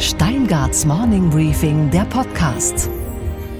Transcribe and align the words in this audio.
Steingarts 0.00 0.86
Morning 0.86 1.28
Briefing, 1.28 1.90
der 1.90 2.06
Podcast. 2.06 2.88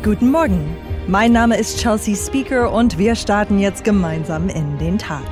Guten 0.03 0.31
Morgen. 0.31 0.75
Mein 1.07 1.33
Name 1.33 1.59
ist 1.59 1.79
Chelsea 1.79 2.17
Speaker 2.17 2.73
und 2.73 2.97
wir 2.97 3.15
starten 3.15 3.59
jetzt 3.59 3.85
gemeinsam 3.85 4.49
in 4.49 4.79
den 4.79 4.97
Tag. 4.97 5.27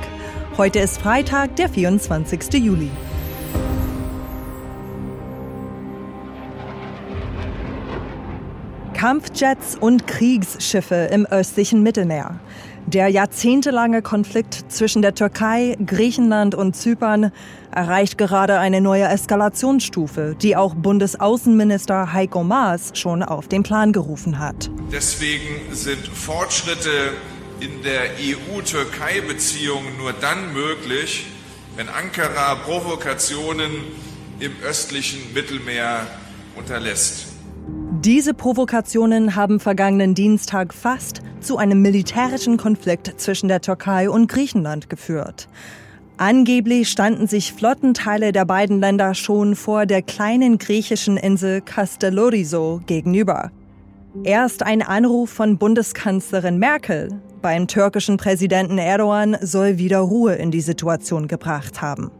Heute 0.55 0.77
ist 0.77 1.01
Freitag, 1.01 1.55
der 1.55 1.67
24. 1.67 2.53
Juli. 2.63 2.91
Kampfjets 8.93 9.75
und 9.75 10.05
Kriegsschiffe 10.05 11.09
im 11.11 11.25
östlichen 11.25 11.81
Mittelmeer. 11.81 12.39
Der 12.93 13.07
jahrzehntelange 13.07 14.01
Konflikt 14.01 14.65
zwischen 14.71 15.03
der 15.03 15.13
Türkei, 15.13 15.77
Griechenland 15.85 16.55
und 16.55 16.75
Zypern 16.75 17.31
erreicht 17.69 18.17
gerade 18.17 18.57
eine 18.57 18.81
neue 18.81 19.03
Eskalationsstufe, 19.03 20.35
die 20.41 20.55
auch 20.55 20.73
Bundesaußenminister 20.73 22.13
Heiko 22.13 22.43
Maas 22.43 22.93
schon 22.95 23.21
auf 23.21 23.47
den 23.47 23.61
Plan 23.61 23.93
gerufen 23.93 24.39
hat. 24.39 24.71
Deswegen 24.91 25.71
sind 25.71 25.99
Fortschritte 25.99 26.89
in 27.59 27.83
der 27.83 28.05
EU-Türkei-Beziehung 28.19 29.83
nur 29.99 30.11
dann 30.13 30.51
möglich, 30.53 31.27
wenn 31.75 31.89
Ankara 31.89 32.55
Provokationen 32.55 33.69
im 34.39 34.53
östlichen 34.67 35.31
Mittelmeer 35.35 36.07
unterlässt. 36.55 37.27
Diese 38.01 38.33
Provokationen 38.33 39.35
haben 39.35 39.59
vergangenen 39.59 40.15
Dienstag 40.15 40.73
fast 40.73 41.21
zu 41.41 41.57
einem 41.57 41.81
militärischen 41.81 42.57
Konflikt 42.57 43.19
zwischen 43.19 43.47
der 43.47 43.61
Türkei 43.61 44.09
und 44.09 44.27
Griechenland 44.27 44.89
geführt. 44.89 45.47
Angeblich 46.17 46.89
standen 46.89 47.27
sich 47.27 47.53
Flottenteile 47.53 48.31
der 48.31 48.45
beiden 48.45 48.81
Länder 48.81 49.13
schon 49.13 49.55
vor 49.55 49.85
der 49.85 50.01
kleinen 50.01 50.57
griechischen 50.57 51.15
Insel 51.15 51.61
Castellorizo 51.61 52.81
gegenüber. 52.85 53.51
Erst 54.23 54.63
ein 54.63 54.81
Anruf 54.81 55.29
von 55.29 55.57
Bundeskanzlerin 55.57 56.57
Merkel 56.57 57.21
beim 57.41 57.67
türkischen 57.67 58.17
Präsidenten 58.17 58.77
Erdogan 58.77 59.37
soll 59.41 59.77
wieder 59.77 59.99
Ruhe 59.99 60.35
in 60.35 60.51
die 60.51 60.59
Situation 60.59 61.29
gebracht 61.29 61.81
haben. 61.81 62.11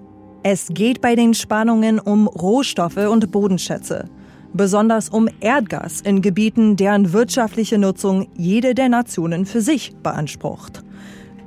Es 0.43 0.67
geht 0.69 1.01
bei 1.01 1.15
den 1.15 1.33
Spannungen 1.33 1.99
um 1.99 2.27
Rohstoffe 2.27 2.95
und 2.95 3.31
Bodenschätze 3.31 4.05
besonders 4.53 5.09
um 5.09 5.29
Erdgas 5.39 6.01
in 6.01 6.21
Gebieten, 6.21 6.75
deren 6.75 7.13
wirtschaftliche 7.13 7.77
Nutzung 7.77 8.27
jede 8.35 8.75
der 8.75 8.89
Nationen 8.89 9.45
für 9.45 9.61
sich 9.61 9.93
beansprucht. 10.03 10.83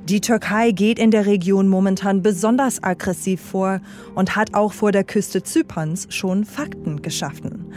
Die 0.09 0.19
Türkei 0.19 0.71
geht 0.71 0.99
in 0.99 1.11
der 1.11 1.25
Region 1.25 1.69
momentan 1.69 2.21
besonders 2.21 2.83
aggressiv 2.83 3.39
vor 3.39 3.79
und 4.15 4.35
hat 4.35 4.53
auch 4.53 4.73
vor 4.73 4.91
der 4.91 5.05
Küste 5.05 5.43
Zyperns 5.43 6.07
schon 6.09 6.43
Fakten 6.43 7.01
geschaffen. 7.01 7.71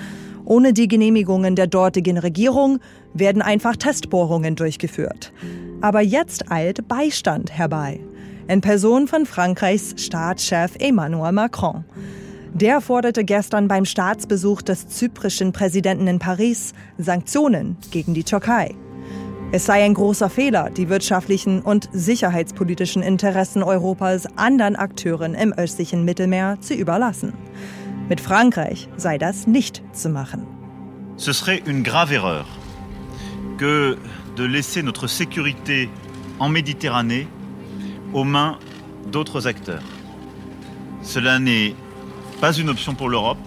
Ohne 0.45 0.73
die 0.73 0.89
Genehmigungen 0.89 1.55
der 1.55 1.69
dortigen 1.69 2.19
Regierung 2.19 2.81
werden 3.15 3.43
einfach 3.43 3.77
Testbohrungen 3.77 4.57
durchgeführt. 4.57 5.33
Aber 5.81 6.01
jetzt 6.01 6.51
eilt 6.51 6.89
Beistand 6.89 7.53
herbei, 7.53 8.01
in 8.49 8.61
Person 8.61 9.07
von 9.07 9.25
Frankreichs 9.25 9.95
Staatschef 9.97 10.73
Emmanuel 10.81 11.33
Macron. 11.33 11.85
Der 12.61 12.81
forderte 12.81 13.23
gestern 13.23 13.69
beim 13.69 13.85
Staatsbesuch 13.85 14.63
des 14.63 14.89
zyprischen 14.89 15.53
Präsidenten 15.53 16.07
in 16.07 16.19
Paris 16.19 16.73
Sanktionen 16.97 17.77
gegen 17.91 18.15
die 18.15 18.25
Türkei. 18.25 18.75
Es 19.53 19.67
sei 19.67 19.85
ein 19.85 19.93
großer 19.93 20.31
Fehler, 20.31 20.71
die 20.71 20.89
wirtschaftlichen 20.89 21.61
und 21.61 21.91
sicherheitspolitischen 21.93 23.03
Interessen 23.03 23.63
Europas 23.63 24.25
anderen 24.37 24.75
Akteuren 24.75 25.35
im 25.35 25.53
östlichen 25.53 26.07
Mittelmeer 26.07 26.57
zu 26.63 26.73
überlassen. 26.73 27.35
Mit 28.09 28.23
Frankreich 28.23 28.89
sei 28.97 29.19
das 29.19 29.47
nicht 29.47 29.83
zu 29.93 30.09
machen. 30.09 30.47
Ce 31.19 31.35
serait 31.35 31.61
une 31.67 31.83
grave 31.83 32.15
erreur 32.15 32.47
que 33.59 33.99
de 34.37 34.45
laisser 34.47 34.83
notre 34.83 35.09
sécurité 35.09 35.91
en 36.39 36.49
Méditerranée 36.49 37.27
aux 38.15 38.25
mains 38.25 38.57
d'autres 39.13 39.47
acteurs. 39.47 39.85
Cela 41.03 41.39
n'est 41.39 41.75
pas 42.41 42.53
une 42.53 42.69
option 42.69 42.95
pour 42.95 43.09
l'Europe. 43.09 43.39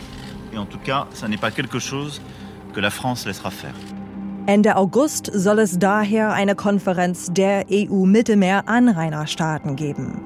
Et 0.54 0.58
en 0.58 0.66
tout 0.66 0.80
cas, 0.80 1.08
ça 1.14 1.28
n'est 1.28 1.38
pas 1.38 1.52
quelque 1.52 1.78
chose 1.80 2.22
que 2.74 2.80
la 2.80 2.90
France 2.90 3.26
laissera 3.26 3.52
faire. 3.52 3.76
Ende 4.48 4.76
August 4.76 5.30
soll 5.34 5.60
es 5.60 5.78
daher 5.78 6.34
eine 6.34 6.56
Konferenz 6.56 7.28
der 7.32 7.66
EU-Mittelmeer-Anrainerstaaten 7.72 9.76
geben. 9.76 10.20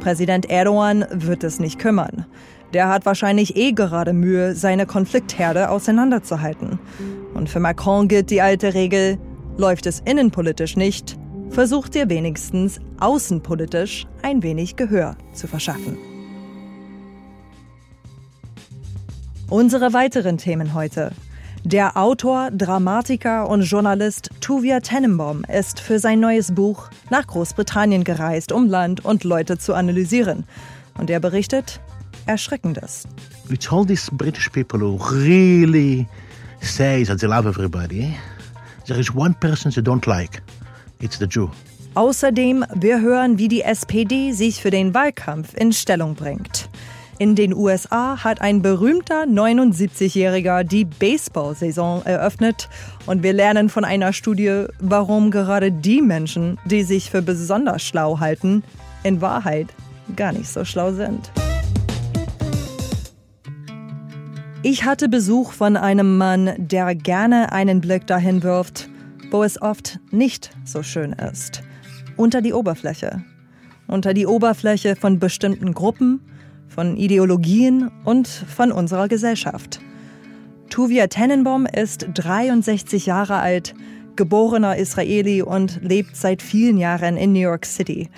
Präsident 0.00 0.48
Erdogan 0.48 1.04
wird 1.10 1.44
es 1.44 1.58
nicht 1.58 1.78
kümmern. 1.78 2.24
Der 2.72 2.88
hat 2.88 3.04
wahrscheinlich 3.04 3.54
eh 3.56 3.72
gerade 3.72 4.14
Mühe, 4.14 4.54
seine 4.54 4.86
Konfliktherde 4.86 5.68
auseinanderzuhalten. 5.68 6.78
Und 7.34 7.50
für 7.50 7.60
Macron 7.60 8.08
gilt 8.08 8.30
die 8.30 8.40
alte 8.40 8.72
Regel, 8.72 9.18
läuft 9.58 9.84
es 9.86 10.00
innenpolitisch 10.00 10.76
nicht, 10.76 11.18
versucht 11.50 11.94
ihr 11.96 12.08
wenigstens 12.08 12.80
außenpolitisch 13.00 14.06
ein 14.22 14.42
wenig 14.42 14.76
Gehör 14.76 15.16
zu 15.34 15.46
verschaffen. 15.46 16.15
Unsere 19.48 19.92
weiteren 19.92 20.38
Themen 20.38 20.74
heute. 20.74 21.12
Der 21.62 21.96
Autor, 21.96 22.50
Dramatiker 22.50 23.48
und 23.48 23.62
Journalist 23.62 24.30
Tuvia 24.40 24.80
Tenenbaum 24.80 25.44
ist 25.44 25.78
für 25.78 26.00
sein 26.00 26.18
neues 26.18 26.52
Buch 26.52 26.90
nach 27.10 27.28
Großbritannien 27.28 28.02
gereist, 28.02 28.50
um 28.50 28.66
Land 28.66 29.04
und 29.04 29.22
Leute 29.22 29.56
zu 29.56 29.74
analysieren. 29.74 30.44
Und 30.98 31.10
er 31.10 31.20
berichtet 31.20 31.80
Erschreckendes. 32.26 33.04
We 33.48 33.56
told 33.56 33.86
these 33.86 34.10
British 34.10 34.48
people 34.48 34.80
who 34.80 34.96
really 35.12 36.08
say 36.60 37.04
that 37.04 37.20
they 37.20 37.28
love 37.28 37.48
everybody, 37.48 38.16
there 38.86 38.98
is 38.98 39.14
one 39.14 39.34
person 39.38 39.70
they 39.70 39.80
don't 39.80 40.08
like. 40.08 40.42
It's 41.00 41.20
the 41.20 41.26
Jew. 41.26 41.50
Außerdem, 41.94 42.64
wir 42.74 43.00
hören, 43.00 43.38
wie 43.38 43.48
die 43.48 43.62
SPD 43.62 44.32
sich 44.32 44.60
für 44.60 44.70
den 44.70 44.92
Wahlkampf 44.92 45.54
in 45.54 45.72
Stellung 45.72 46.16
bringt. 46.16 46.68
In 47.18 47.34
den 47.34 47.54
USA 47.54 48.22
hat 48.22 48.42
ein 48.42 48.60
berühmter 48.60 49.22
79-Jähriger 49.22 50.64
die 50.64 50.84
Baseball-Saison 50.84 52.02
eröffnet 52.04 52.68
und 53.06 53.22
wir 53.22 53.32
lernen 53.32 53.70
von 53.70 53.86
einer 53.86 54.12
Studie, 54.12 54.66
warum 54.80 55.30
gerade 55.30 55.72
die 55.72 56.02
Menschen, 56.02 56.58
die 56.66 56.82
sich 56.82 57.10
für 57.10 57.22
besonders 57.22 57.82
schlau 57.82 58.20
halten, 58.20 58.62
in 59.02 59.22
Wahrheit 59.22 59.68
gar 60.14 60.32
nicht 60.32 60.48
so 60.48 60.66
schlau 60.66 60.92
sind. 60.92 61.32
Ich 64.62 64.84
hatte 64.84 65.08
Besuch 65.08 65.52
von 65.52 65.78
einem 65.78 66.18
Mann, 66.18 66.52
der 66.58 66.94
gerne 66.94 67.50
einen 67.50 67.80
Blick 67.80 68.06
dahin 68.06 68.42
wirft, 68.42 68.90
wo 69.30 69.42
es 69.42 69.62
oft 69.62 70.00
nicht 70.10 70.50
so 70.66 70.82
schön 70.82 71.12
ist. 71.12 71.62
Unter 72.16 72.42
die 72.42 72.52
Oberfläche. 72.52 73.24
Unter 73.86 74.12
die 74.12 74.26
Oberfläche 74.26 74.96
von 74.96 75.18
bestimmten 75.18 75.72
Gruppen, 75.72 76.20
von 76.76 76.98
Ideologien 76.98 77.90
und 78.04 78.28
von 78.28 78.70
unserer 78.70 79.08
Gesellschaft. 79.08 79.80
Tuvia 80.68 81.06
Tenenbaum 81.06 81.64
ist 81.64 82.06
63 82.12 83.06
Jahre 83.06 83.38
alt, 83.38 83.74
geborener 84.14 84.76
Israeli 84.76 85.40
und 85.40 85.80
lebt 85.82 86.16
seit 86.16 86.42
vielen 86.42 86.76
Jahren 86.76 87.16
in 87.16 87.32
New 87.32 87.40
York 87.40 87.64
City. 87.64 88.10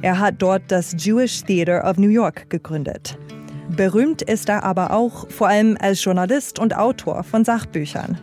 Er 0.00 0.20
hat 0.20 0.36
dort 0.38 0.62
das 0.68 0.94
Jewish 0.96 1.42
Theater 1.42 1.84
of 1.88 1.98
New 1.98 2.08
York 2.08 2.48
gegründet. 2.50 3.18
Berühmt 3.76 4.22
ist 4.22 4.48
er 4.48 4.62
aber 4.62 4.92
auch 4.92 5.28
vor 5.28 5.48
allem 5.48 5.76
als 5.80 6.04
Journalist 6.04 6.60
und 6.60 6.76
Autor 6.76 7.24
von 7.24 7.44
Sachbüchern. 7.44 8.18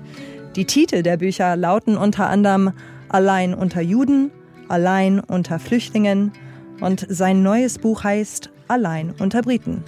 Die 0.56 0.66
Titel 0.66 1.03
der 1.03 1.18
Bücher 1.18 1.58
lauten 1.58 1.97
unter 1.97 2.29
anderem 2.29 2.72
Allein 3.09 3.53
unter 3.53 3.81
Juden, 3.81 4.31
Allein 4.69 5.19
unter 5.19 5.59
Flüchtlingen 5.59 6.31
und 6.79 7.06
sein 7.09 7.44
neues 7.44 7.78
Buch 7.78 8.06
heißt 8.06 8.50
allein 8.71 9.13
unter 9.19 9.41
Briten. 9.41 9.83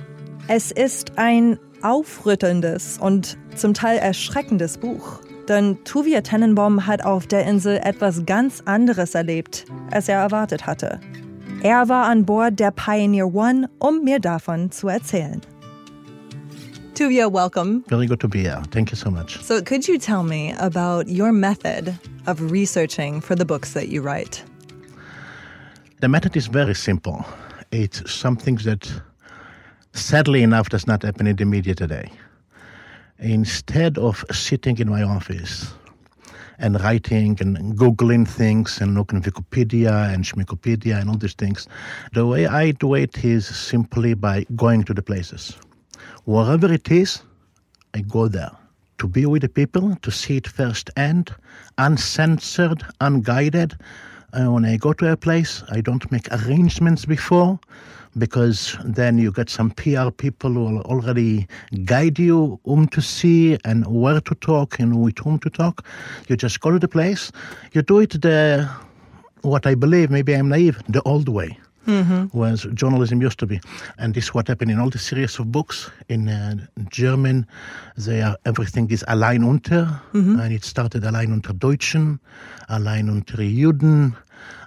Es 0.47 0.71
ist 0.71 1.17
ein 1.17 1.57
aufrüttelndes 1.81 2.97
und 2.99 3.37
zum 3.55 3.73
Teil 3.73 3.97
erschreckendes 3.97 4.77
Buch. 4.77 5.21
Denn 5.47 5.83
Tuvia 5.83 6.21
Tenenbaum 6.21 6.87
hat 6.87 7.03
auf 7.03 7.27
der 7.27 7.45
Insel 7.45 7.79
etwas 7.83 8.25
ganz 8.25 8.61
anderes 8.65 9.15
erlebt, 9.15 9.65
als 9.91 10.07
er 10.07 10.19
erwartet 10.19 10.65
hatte. 10.65 10.99
Er 11.61 11.89
war 11.89 12.05
an 12.05 12.25
Bord 12.25 12.59
der 12.59 12.71
Pioneer 12.71 13.33
One, 13.33 13.69
um 13.79 14.03
mir 14.03 14.19
davon 14.19 14.71
zu 14.71 14.87
erzählen. 14.87 15.41
Tuvia, 16.93 17.27
welcome. 17.31 17.83
Very 17.87 18.05
good 18.05 18.19
to 18.19 18.27
be 18.27 18.39
here. 18.39 18.61
Thank 18.71 18.91
you 18.91 18.97
so 18.97 19.09
much. 19.09 19.39
So, 19.41 19.61
could 19.61 19.87
you 19.87 19.97
tell 19.97 20.23
me 20.23 20.53
about 20.59 21.09
your 21.09 21.31
method 21.31 21.97
of 22.27 22.51
researching 22.51 23.19
for 23.19 23.35
the 23.35 23.45
books 23.45 23.73
that 23.73 23.87
you 23.87 24.01
write? 24.01 24.43
The 26.01 26.07
method 26.07 26.35
is 26.35 26.47
very 26.47 26.75
simple. 26.75 27.25
It's 27.73 28.11
something 28.11 28.57
that, 28.57 29.01
sadly 29.93 30.43
enough, 30.43 30.69
does 30.69 30.85
not 30.85 31.01
happen 31.01 31.25
in 31.25 31.37
the 31.37 31.45
media 31.45 31.73
today. 31.73 32.11
Instead 33.17 33.97
of 33.97 34.23
sitting 34.31 34.77
in 34.77 34.91
my 34.91 35.01
office 35.01 35.73
and 36.59 36.79
writing 36.81 37.35
and 37.41 37.75
Googling 37.75 38.27
things 38.27 38.79
and 38.79 38.93
looking 38.93 39.17
at 39.17 39.23
Wikipedia 39.23 40.13
and 40.13 40.23
Schmicopedia 40.23 41.01
and 41.01 41.09
all 41.09 41.17
these 41.17 41.33
things, 41.33 41.67
the 42.13 42.27
way 42.27 42.45
I 42.45 42.71
do 42.71 42.93
it 42.93 43.25
is 43.25 43.47
simply 43.47 44.13
by 44.13 44.45
going 44.55 44.83
to 44.83 44.93
the 44.93 45.01
places. 45.01 45.57
Wherever 46.25 46.71
it 46.71 46.91
is, 46.91 47.23
I 47.95 48.01
go 48.01 48.27
there. 48.27 48.51
to 49.03 49.07
be 49.09 49.25
with 49.25 49.41
the 49.41 49.49
people, 49.49 49.97
to 49.97 50.11
see 50.11 50.37
it 50.37 50.47
firsthand, 50.47 51.35
uncensored, 51.77 52.83
unguided. 53.01 53.75
Uh, 54.33 54.51
when 54.51 54.65
I 54.65 54.77
go 54.77 54.93
to 54.93 55.11
a 55.11 55.15
place, 55.15 55.61
I 55.69 55.81
don't 55.81 56.11
make 56.11 56.27
arrangements 56.31 57.05
before 57.05 57.59
because 58.17 58.75
then 58.83 59.19
you 59.19 59.31
get 59.31 59.47
some 59.47 59.69
PR 59.71 60.09
people 60.09 60.51
who 60.51 60.63
will 60.65 60.81
already 60.81 61.47
guide 61.85 62.17
you 62.17 62.59
whom 62.65 62.87
to 62.89 63.01
see 63.01 63.59
and 63.63 63.85
where 63.85 64.19
to 64.21 64.35
talk 64.35 64.79
and 64.79 65.03
with 65.03 65.19
whom 65.19 65.37
to 65.39 65.51
talk. 65.51 65.85
You 66.27 66.35
just 66.35 66.59
go 66.61 66.71
to 66.71 66.79
the 66.79 66.87
place. 66.87 67.31
You 67.73 67.83
do 67.83 67.99
it 67.99 68.21
the 68.21 68.67
what 69.41 69.67
I 69.67 69.75
believe, 69.75 70.09
maybe 70.09 70.33
I'm 70.33 70.49
naive, 70.49 70.81
the 70.89 71.01
old 71.03 71.29
way. 71.29 71.59
Mm-hmm. 71.85 72.37
Was 72.37 72.63
journalism 72.73 73.21
used 73.21 73.39
to 73.39 73.45
be, 73.45 73.59
and 73.97 74.13
this 74.13 74.25
is 74.25 74.33
what 74.33 74.47
happened 74.47 74.71
in 74.71 74.79
all 74.79 74.89
the 74.89 74.97
series 74.97 75.37
of 75.37 75.51
books 75.51 75.91
in 76.07 76.29
uh, 76.29 76.55
German. 76.89 77.45
They 77.97 78.21
are 78.21 78.37
everything 78.45 78.89
is 78.89 79.03
allein 79.09 79.43
unter, 79.43 79.85
mm-hmm. 80.13 80.39
and 80.39 80.53
it 80.53 80.63
started 80.63 81.03
allein 81.03 81.33
unter 81.33 81.51
Deutschen, 81.51 82.21
allein 82.69 83.09
unter 83.09 83.35
Juden, 83.37 84.15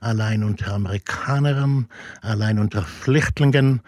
allein 0.03 0.43
unter 0.43 0.67
Amerikanern, 0.67 1.89
allein 2.23 2.59
unter 2.59 2.83
Flüchtlingen, 2.83 3.81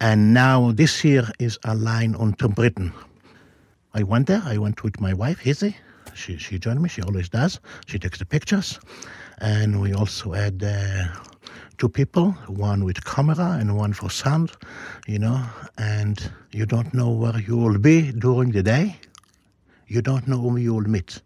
and 0.00 0.32
now 0.32 0.70
this 0.70 1.02
year 1.04 1.28
is 1.40 1.58
allein 1.64 2.14
unter 2.14 2.46
Briten. 2.46 2.92
I 3.94 4.04
went 4.04 4.28
there. 4.28 4.42
I 4.44 4.58
went 4.58 4.84
with 4.84 5.00
my 5.00 5.12
wife, 5.12 5.40
Hizzy. 5.40 5.74
She 6.14 6.38
she 6.38 6.56
joined 6.60 6.80
me. 6.80 6.88
She 6.88 7.02
always 7.02 7.28
does. 7.28 7.58
She 7.86 7.98
takes 7.98 8.20
the 8.20 8.26
pictures, 8.26 8.78
and 9.40 9.80
we 9.80 9.92
also 9.92 10.32
had. 10.34 10.62
Uh, 10.62 11.06
two 11.78 11.88
people, 11.88 12.32
one 12.48 12.84
with 12.84 13.04
camera 13.04 13.56
and 13.60 13.76
one 13.76 13.92
for 13.92 14.10
sound, 14.10 14.52
you 15.06 15.18
know, 15.18 15.44
and 15.78 16.30
you 16.52 16.66
don't 16.66 16.92
know 16.94 17.10
where 17.10 17.38
you 17.38 17.56
will 17.56 17.78
be 17.78 18.12
during 18.12 18.52
the 18.52 18.62
day. 18.62 18.96
You 19.88 20.02
don't 20.02 20.26
know 20.26 20.38
whom 20.38 20.58
you 20.58 20.74
will 20.74 20.88
meet. 20.88 21.20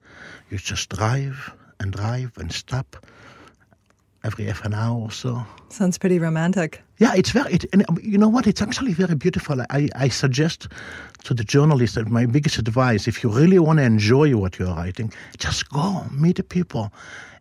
You 0.51 0.59
just 0.59 0.91
drive 0.91 1.53
and 1.79 1.93
drive 1.93 2.33
and 2.37 2.53
stop 2.53 2.97
every 4.23 4.45
half 4.45 4.65
an 4.65 4.75
hour 4.75 5.01
or 5.01 5.11
so. 5.11 5.43
Sounds 5.71 5.97
pretty 5.97 6.19
romantic. 6.19 6.83
Yeah, 6.99 7.15
it's 7.15 7.31
very, 7.31 7.55
it, 7.55 7.65
and 7.73 7.89
um, 7.89 7.99
you 8.03 8.19
know 8.19 8.29
what? 8.29 8.47
It's 8.47 8.61
actually 8.61 8.93
very 8.93 9.15
beautiful. 9.15 9.63
I, 9.71 9.89
I 9.95 10.09
suggest 10.09 10.69
to 11.25 11.33
the 11.33 11.45
journalists 11.45 11.97
that 11.97 12.09
my 12.09 12.27
biggest 12.27 12.59
advice, 12.59 13.09
if 13.09 13.23
you 13.23 13.31
really 13.31 13.59
want 13.59 13.79
to 13.79 13.85
enjoy 13.85 14.37
what 14.37 14.59
you're 14.59 14.75
writing, 14.75 15.13
just 15.39 15.71
go, 15.71 16.05
meet 16.11 16.37
the 16.37 16.43
people. 16.43 16.93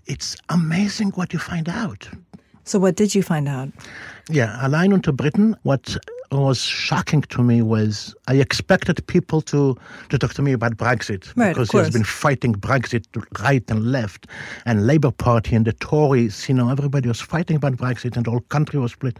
It's 0.06 0.38
amazing 0.48 1.10
what 1.12 1.34
you 1.34 1.40
find 1.40 1.68
out. 1.68 2.08
So, 2.70 2.78
what 2.78 2.96
did 2.96 3.16
you 3.16 3.24
find 3.24 3.48
out? 3.48 3.70
Yeah, 4.30 4.56
Allein 4.62 4.94
unter 4.94 5.12
Britain, 5.12 5.56
what 5.64 5.98
was 6.32 6.62
shocking 6.62 7.24
to 7.24 7.42
me 7.42 7.64
was 7.64 8.14
I 8.28 8.36
expected 8.36 9.02
people 9.08 9.42
to, 9.42 9.76
to 10.10 10.18
talk 10.20 10.36
to 10.36 10.44
me 10.44 10.52
about 10.52 10.78
Brexit 10.78 11.36
right, 11.36 11.50
because 11.50 11.72
he 11.72 11.80
has 11.80 11.90
been 11.90 12.04
fighting 12.04 12.54
Brexit 12.54 13.06
right 13.44 13.64
and 13.72 13.92
left, 13.92 14.28
and 14.68 14.86
Labour 14.86 15.10
Party 15.10 15.56
and 15.56 15.66
the 15.66 15.74
Tories. 15.74 16.48
You 16.48 16.54
know, 16.54 16.70
everybody 16.70 17.08
was 17.08 17.20
fighting 17.20 17.56
about 17.56 17.74
Brexit, 17.74 18.16
and 18.16 18.24
the 18.24 18.30
whole 18.30 18.46
country 18.50 18.80
was 18.80 18.92
split. 18.92 19.18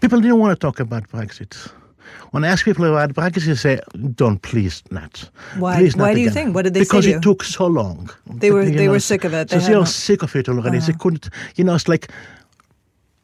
People 0.00 0.20
didn't 0.20 0.38
want 0.38 0.52
to 0.52 0.60
talk 0.64 0.78
about 0.78 1.08
Brexit. 1.08 1.68
When 2.30 2.44
I 2.44 2.48
ask 2.48 2.64
people 2.64 2.84
about 2.84 3.14
Brexit, 3.14 3.46
they 3.46 3.56
say, 3.56 3.80
"Don't 4.14 4.40
please 4.42 4.84
not." 4.92 5.28
Why? 5.58 5.78
Please 5.78 5.96
not 5.96 6.04
why 6.04 6.14
do 6.14 6.20
you 6.20 6.30
think? 6.30 6.54
What 6.54 6.62
did 6.62 6.74
they 6.74 6.80
because 6.80 7.04
say 7.04 7.14
Because 7.14 7.26
it 7.26 7.28
took 7.28 7.42
so 7.42 7.66
long. 7.66 8.10
They 8.32 8.52
were- 8.52 8.64
they 8.64 8.86
know, 8.86 8.92
were 8.92 9.00
sick 9.00 9.24
of 9.24 9.34
it. 9.34 9.48
They 9.48 9.58
So 9.58 9.66
they 9.66 9.76
were 9.76 9.86
sick 9.86 10.22
of 10.22 10.36
it 10.36 10.48
already. 10.48 10.78
They 10.78 10.92
uh-huh. 10.92 10.98
couldn't. 11.00 11.30
You 11.56 11.64
know, 11.64 11.74
it's 11.74 11.88
like 11.88 12.12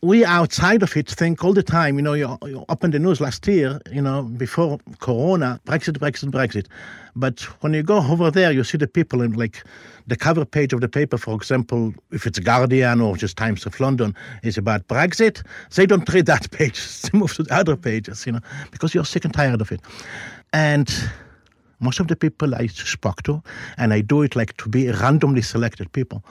we 0.04 0.24
outside 0.24 0.82
of 0.82 0.96
it 0.96 1.08
think 1.08 1.44
all 1.44 1.52
the 1.52 1.62
time, 1.62 1.96
you 1.96 2.02
know, 2.02 2.14
you're 2.14 2.36
up 2.68 2.82
in 2.82 2.90
the 2.90 2.98
news 2.98 3.20
last 3.20 3.46
year, 3.46 3.80
you 3.92 4.02
know, 4.02 4.24
before 4.24 4.78
Corona, 4.98 5.60
Brexit, 5.64 5.96
Brexit, 5.98 6.30
Brexit. 6.30 6.66
But 7.14 7.40
when 7.62 7.72
you 7.72 7.84
go 7.84 7.98
over 7.98 8.28
there, 8.28 8.50
you 8.50 8.64
see 8.64 8.78
the 8.78 8.88
people 8.88 9.22
in 9.22 9.34
like 9.34 9.62
the 10.08 10.16
cover 10.16 10.44
page 10.44 10.72
of 10.72 10.80
the 10.80 10.88
paper, 10.88 11.18
for 11.18 11.36
example, 11.36 11.94
if 12.10 12.26
it's 12.26 12.40
Guardian 12.40 13.00
or 13.00 13.16
just 13.16 13.36
Times 13.36 13.64
of 13.64 13.78
London, 13.78 14.12
is 14.42 14.58
about 14.58 14.88
Brexit. 14.88 15.46
They 15.76 15.86
don't 15.86 16.12
read 16.12 16.26
that 16.26 16.50
page. 16.50 17.02
They 17.02 17.16
move 17.16 17.34
to 17.34 17.44
the 17.44 17.54
other 17.54 17.76
pages, 17.76 18.26
you 18.26 18.32
know, 18.32 18.40
because 18.72 18.94
you're 18.94 19.04
sick 19.04 19.24
and 19.24 19.32
tired 19.32 19.60
of 19.60 19.70
it. 19.70 19.80
And 20.52 20.92
most 21.78 22.00
of 22.00 22.08
the 22.08 22.16
people 22.16 22.56
I 22.56 22.66
spoke 22.66 23.22
to, 23.22 23.40
and 23.78 23.92
I 23.92 24.00
do 24.00 24.22
it 24.22 24.34
like 24.34 24.56
to 24.56 24.68
be 24.68 24.90
randomly 24.90 25.42
selected 25.42 25.92
people, 25.92 26.24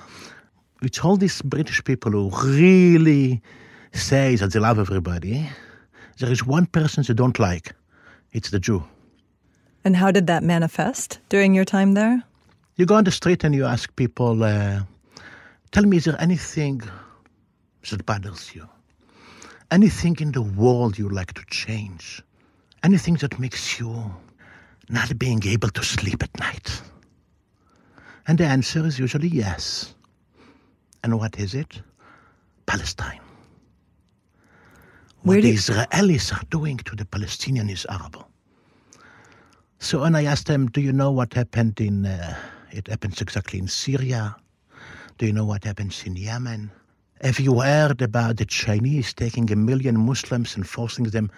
it's 0.81 0.99
all 0.99 1.17
these 1.17 1.41
British 1.41 1.83
people 1.83 2.11
who 2.11 2.29
really 2.57 3.41
say 3.93 4.35
that 4.35 4.51
they 4.51 4.59
love 4.59 4.79
everybody. 4.79 5.47
There 6.17 6.31
is 6.31 6.45
one 6.45 6.65
person 6.65 7.03
they 7.07 7.13
don't 7.13 7.37
like. 7.39 7.73
It's 8.31 8.49
the 8.49 8.59
Jew. 8.59 8.83
And 9.83 9.95
how 9.95 10.11
did 10.11 10.27
that 10.27 10.43
manifest 10.43 11.19
during 11.29 11.53
your 11.53 11.65
time 11.65 11.93
there? 11.93 12.23
You 12.75 12.85
go 12.85 12.95
on 12.95 13.03
the 13.03 13.11
street 13.11 13.43
and 13.43 13.53
you 13.53 13.65
ask 13.65 13.95
people, 13.95 14.43
uh, 14.43 14.81
tell 15.71 15.83
me, 15.83 15.97
is 15.97 16.05
there 16.05 16.19
anything 16.19 16.81
that 17.89 18.05
bothers 18.05 18.55
you? 18.55 18.67
Anything 19.71 20.17
in 20.19 20.31
the 20.31 20.41
world 20.41 20.97
you 20.97 21.09
like 21.09 21.33
to 21.33 21.43
change? 21.49 22.21
Anything 22.83 23.15
that 23.15 23.39
makes 23.39 23.79
you 23.79 24.13
not 24.89 25.17
being 25.17 25.41
able 25.45 25.69
to 25.69 25.83
sleep 25.83 26.23
at 26.23 26.39
night? 26.39 26.81
And 28.27 28.37
the 28.37 28.45
answer 28.45 28.85
is 28.85 28.99
usually 28.99 29.27
yes. 29.27 29.93
And 31.03 31.19
what 31.19 31.39
is 31.39 31.53
it? 31.53 31.81
Palestine. 32.65 33.19
Where 35.23 35.37
What 35.37 35.43
the 35.43 35.53
Israelis 35.53 36.33
are 36.33 36.45
doing 36.49 36.77
to 36.77 36.95
the 36.95 37.05
Palestinian 37.05 37.69
is 37.69 37.85
horrible. 37.89 38.27
So 39.79 40.01
when 40.01 40.15
I 40.15 40.25
asked 40.25 40.47
them, 40.47 40.67
do 40.67 40.81
you 40.81 40.93
know 40.93 41.11
what 41.11 41.33
happened 41.33 41.79
in, 41.79 42.05
uh, 42.05 42.35
it 42.71 42.87
happens 42.87 43.21
exactly 43.21 43.59
in 43.59 43.67
Syria? 43.67 44.35
Do 45.17 45.25
you 45.25 45.33
know 45.33 45.45
what 45.45 45.63
happens 45.63 46.03
in 46.05 46.15
Yemen? 46.15 46.71
Have 47.21 47.39
you 47.39 47.59
heard 47.59 48.01
about 48.01 48.37
the 48.37 48.45
Chinese 48.45 49.13
taking 49.13 49.51
a 49.51 49.55
million 49.55 49.99
Muslims 49.99 50.55
and 50.55 50.67
forcing 50.67 51.05
them 51.05 51.29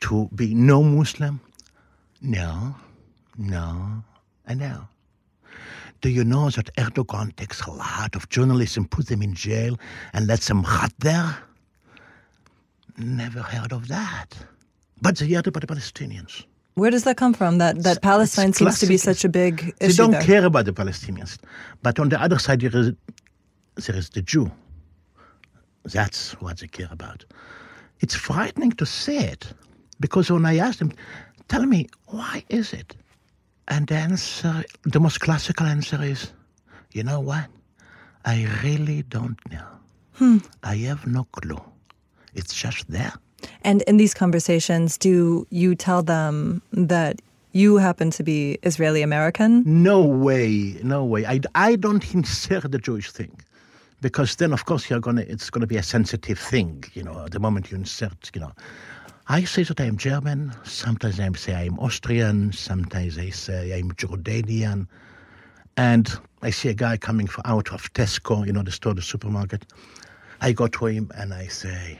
to 0.00 0.28
be 0.34 0.54
no 0.54 0.82
Muslim? 0.82 1.40
No, 2.20 2.74
no, 3.38 4.02
and 4.46 4.60
no. 4.60 4.88
Do 6.00 6.08
you 6.08 6.24
know 6.24 6.48
that 6.50 6.74
Erdogan 6.76 7.36
takes 7.36 7.60
a 7.62 7.70
lot 7.70 8.16
of 8.16 8.28
journalists 8.30 8.76
and 8.76 8.90
puts 8.90 9.08
them 9.08 9.22
in 9.22 9.34
jail 9.34 9.78
and 10.12 10.26
lets 10.26 10.48
them 10.48 10.62
rot 10.62 10.92
there? 10.98 11.36
Never 12.96 13.40
heard 13.40 13.72
of 13.72 13.88
that. 13.88 14.28
But 15.02 15.18
they 15.18 15.32
heard 15.32 15.46
about 15.46 15.60
the 15.60 15.66
Palestinians. 15.66 16.44
Where 16.74 16.90
does 16.90 17.04
that 17.04 17.16
come 17.16 17.34
from? 17.34 17.58
That 17.58 17.82
that 17.82 18.00
Palestine 18.00 18.52
seems 18.52 18.78
to 18.78 18.86
be 18.86 18.96
such 18.96 19.24
a 19.24 19.28
big 19.28 19.74
issue. 19.80 19.88
They 19.88 19.92
don't 19.92 20.12
there. 20.12 20.22
care 20.22 20.44
about 20.44 20.64
the 20.64 20.72
Palestinians. 20.72 21.36
But 21.82 21.98
on 21.98 22.08
the 22.08 22.20
other 22.20 22.38
side, 22.38 22.60
there 22.60 22.74
is, 22.74 22.92
there 23.86 23.96
is 23.96 24.10
the 24.10 24.22
Jew. 24.22 24.50
That's 25.84 26.32
what 26.40 26.58
they 26.58 26.68
care 26.68 26.88
about. 26.90 27.24
It's 28.00 28.14
frightening 28.14 28.72
to 28.72 28.86
say 28.86 29.18
it 29.18 29.52
because 29.98 30.30
when 30.30 30.46
I 30.46 30.58
asked 30.58 30.78
them, 30.78 30.92
tell 31.48 31.66
me, 31.66 31.88
why 32.06 32.44
is 32.48 32.72
it? 32.72 32.96
And 33.68 33.86
the 33.86 33.94
answer, 33.94 34.64
the 34.82 35.00
most 35.00 35.20
classical 35.20 35.66
answer 35.66 36.02
is, 36.02 36.32
you 36.92 37.02
know 37.02 37.20
what? 37.20 37.46
I 38.24 38.46
really 38.62 39.02
don't 39.02 39.38
know. 39.50 39.66
Hmm. 40.14 40.38
I 40.62 40.76
have 40.76 41.06
no 41.06 41.24
clue. 41.32 41.62
It's 42.34 42.54
just 42.54 42.90
there. 42.90 43.12
And 43.62 43.82
in 43.82 43.96
these 43.96 44.12
conversations, 44.14 44.98
do 44.98 45.46
you 45.50 45.74
tell 45.74 46.02
them 46.02 46.62
that 46.72 47.22
you 47.52 47.76
happen 47.78 48.10
to 48.10 48.22
be 48.22 48.58
Israeli 48.62 49.02
American? 49.02 49.62
No 49.66 50.00
way, 50.00 50.78
no 50.82 51.04
way. 51.04 51.26
I, 51.26 51.40
I 51.54 51.76
don't 51.76 52.14
insert 52.14 52.70
the 52.70 52.78
Jewish 52.78 53.10
thing. 53.10 53.38
Because 54.02 54.36
then, 54.36 54.52
of 54.52 54.64
course, 54.64 54.88
you're 54.88 55.00
gonna. 55.00 55.26
It's 55.28 55.50
gonna 55.50 55.66
be 55.66 55.76
a 55.76 55.82
sensitive 55.82 56.38
thing, 56.38 56.84
you 56.94 57.02
know. 57.02 57.28
The 57.28 57.38
moment 57.38 57.70
you 57.70 57.76
insert, 57.76 58.30
you 58.34 58.40
know, 58.40 58.52
I 59.30 59.44
say 59.44 59.62
that 59.62 59.80
I'm 59.80 59.96
German. 59.96 60.52
Sometimes 60.64 61.20
I 61.20 61.30
say 61.34 61.54
I'm 61.54 61.78
Austrian. 61.78 62.50
Sometimes 62.50 63.16
I 63.16 63.30
say 63.30 63.78
I'm 63.78 63.92
Jordanian. 63.92 64.88
And 65.76 66.12
I 66.42 66.50
see 66.50 66.68
a 66.68 66.74
guy 66.74 66.96
coming 66.96 67.28
out 67.44 67.72
of 67.72 67.92
Tesco, 67.92 68.44
you 68.44 68.52
know, 68.52 68.64
the 68.64 68.72
store, 68.72 68.92
the 68.92 69.02
supermarket. 69.02 69.66
I 70.40 70.50
go 70.50 70.66
to 70.66 70.86
him 70.86 71.12
and 71.14 71.32
I 71.32 71.46
say, 71.46 71.96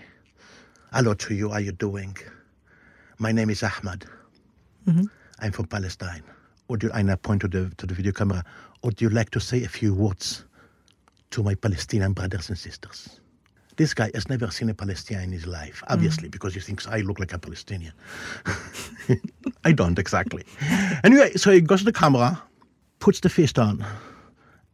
"Hello 0.92 1.14
to 1.14 1.32
you. 1.32 1.50
How 1.50 1.54
are 1.54 1.60
you 1.60 1.70
doing? 1.70 2.16
My 3.18 3.30
name 3.30 3.50
is 3.50 3.62
Ahmad. 3.62 4.06
Mm-hmm. 4.88 5.04
I'm 5.38 5.52
from 5.52 5.66
Palestine. 5.66 6.25
Would 6.66 6.82
you?" 6.82 6.90
And 6.90 7.12
I 7.12 7.14
point 7.14 7.42
to 7.42 7.49
the 7.49 7.70
to 7.76 7.87
the 7.87 7.94
video 7.94 8.10
camera. 8.10 8.42
Would 8.82 9.00
you 9.00 9.08
like 9.08 9.30
to 9.30 9.40
say 9.40 9.62
a 9.62 9.68
few 9.68 9.94
words 9.94 10.44
to 11.30 11.44
my 11.44 11.54
Palestinian 11.54 12.12
brothers 12.12 12.49
and 12.49 12.58
sisters? 12.58 13.20
This 13.76 13.94
guy 13.94 14.10
has 14.14 14.28
never 14.28 14.50
seen 14.50 14.68
a 14.68 14.74
Palestinian 14.74 15.24
in 15.24 15.32
his 15.32 15.46
life, 15.46 15.82
obviously, 15.88 16.28
mm. 16.28 16.32
because 16.32 16.54
he 16.54 16.60
thinks 16.60 16.86
I 16.86 17.00
look 17.00 17.18
like 17.18 17.32
a 17.32 17.38
Palestinian. 17.38 17.92
I 19.64 19.72
don't 19.72 19.98
exactly. 19.98 20.44
Anyway, 21.04 21.32
so 21.32 21.50
he 21.50 21.60
goes 21.60 21.80
to 21.80 21.86
the 21.86 21.92
camera, 21.92 22.42
puts 22.98 23.20
the 23.20 23.28
fist 23.28 23.58
on, 23.58 23.84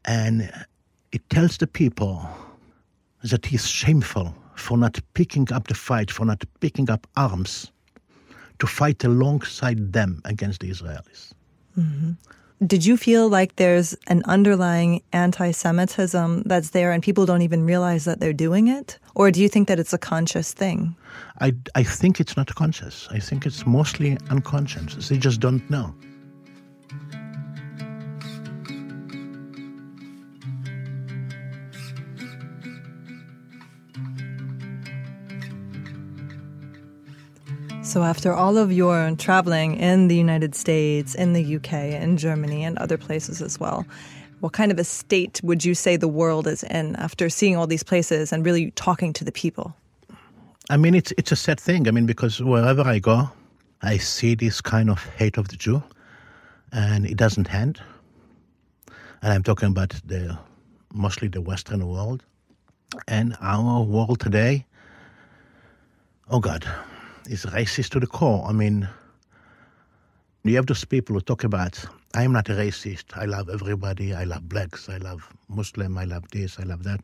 and 0.04 0.50
it 1.12 1.28
tells 1.30 1.58
the 1.58 1.66
people 1.66 2.28
that 3.22 3.46
he's 3.46 3.66
shameful 3.66 4.34
for 4.54 4.78
not 4.78 4.98
picking 5.14 5.52
up 5.52 5.68
the 5.68 5.74
fight, 5.74 6.10
for 6.10 6.24
not 6.24 6.42
picking 6.60 6.90
up 6.90 7.06
arms 7.16 7.70
to 8.58 8.66
fight 8.66 9.04
alongside 9.04 9.92
them 9.92 10.22
against 10.24 10.60
the 10.60 10.70
Israelis. 10.70 11.32
Mm-hmm. 11.78 12.12
Did 12.64 12.86
you 12.86 12.96
feel 12.96 13.28
like 13.28 13.56
there's 13.56 13.94
an 14.06 14.22
underlying 14.24 15.02
anti 15.12 15.50
Semitism 15.50 16.42
that's 16.44 16.70
there 16.70 16.92
and 16.92 17.02
people 17.02 17.26
don't 17.26 17.42
even 17.42 17.66
realize 17.66 18.04
that 18.04 18.20
they're 18.20 18.32
doing 18.32 18.68
it? 18.68 18.98
Or 19.14 19.30
do 19.30 19.40
you 19.40 19.48
think 19.48 19.68
that 19.68 19.78
it's 19.78 19.92
a 19.92 19.98
conscious 19.98 20.52
thing? 20.52 20.96
I, 21.40 21.54
I 21.74 21.82
think 21.82 22.20
it's 22.20 22.36
not 22.36 22.54
conscious. 22.54 23.08
I 23.10 23.18
think 23.18 23.44
it's 23.46 23.66
mostly 23.66 24.16
unconscious. 24.30 25.08
They 25.08 25.18
just 25.18 25.40
don't 25.40 25.68
know. 25.70 25.94
So, 37.96 38.02
after 38.02 38.34
all 38.34 38.58
of 38.58 38.70
your 38.70 39.10
traveling 39.16 39.76
in 39.76 40.08
the 40.08 40.14
United 40.14 40.54
States, 40.54 41.14
in 41.14 41.32
the 41.32 41.56
UK, 41.56 41.72
in 42.02 42.18
Germany, 42.18 42.62
and 42.62 42.76
other 42.76 42.98
places 42.98 43.40
as 43.40 43.58
well, 43.58 43.86
what 44.40 44.52
kind 44.52 44.70
of 44.70 44.78
a 44.78 44.84
state 44.84 45.40
would 45.42 45.64
you 45.64 45.74
say 45.74 45.96
the 45.96 46.06
world 46.06 46.46
is 46.46 46.62
in 46.64 46.94
after 46.96 47.30
seeing 47.30 47.56
all 47.56 47.66
these 47.66 47.82
places 47.82 48.34
and 48.34 48.44
really 48.44 48.70
talking 48.72 49.14
to 49.14 49.24
the 49.24 49.32
people? 49.32 49.74
I 50.68 50.76
mean, 50.76 50.94
it's 50.94 51.10
it's 51.16 51.32
a 51.32 51.36
sad 51.36 51.58
thing. 51.58 51.88
I 51.88 51.90
mean, 51.90 52.04
because 52.04 52.38
wherever 52.42 52.82
I 52.82 52.98
go, 52.98 53.30
I 53.80 53.96
see 53.96 54.34
this 54.34 54.60
kind 54.60 54.90
of 54.90 55.02
hate 55.16 55.38
of 55.38 55.48
the 55.48 55.56
Jew, 55.56 55.82
and 56.72 57.06
it 57.06 57.16
doesn't 57.16 57.48
end. 57.54 57.80
And 59.22 59.32
I'm 59.32 59.42
talking 59.42 59.70
about 59.70 59.94
the 60.04 60.38
mostly 60.92 61.28
the 61.28 61.40
Western 61.40 61.88
world, 61.88 62.22
and 63.08 63.34
our 63.40 63.82
world 63.82 64.20
today. 64.20 64.66
Oh 66.28 66.40
God, 66.40 66.66
is 67.28 67.44
racist 67.46 67.90
to 67.90 68.00
the 68.00 68.06
core. 68.06 68.44
I 68.48 68.52
mean, 68.52 68.88
you 70.44 70.56
have 70.56 70.66
those 70.66 70.84
people 70.84 71.14
who 71.14 71.20
talk 71.20 71.44
about, 71.44 71.84
I'm 72.14 72.32
not 72.32 72.48
a 72.48 72.52
racist. 72.52 73.16
I 73.16 73.24
love 73.24 73.48
everybody. 73.48 74.14
I 74.14 74.24
love 74.24 74.48
blacks. 74.48 74.88
I 74.88 74.98
love 74.98 75.28
Muslim. 75.48 75.98
I 75.98 76.04
love 76.04 76.24
this. 76.30 76.58
I 76.58 76.62
love 76.62 76.84
that. 76.84 77.00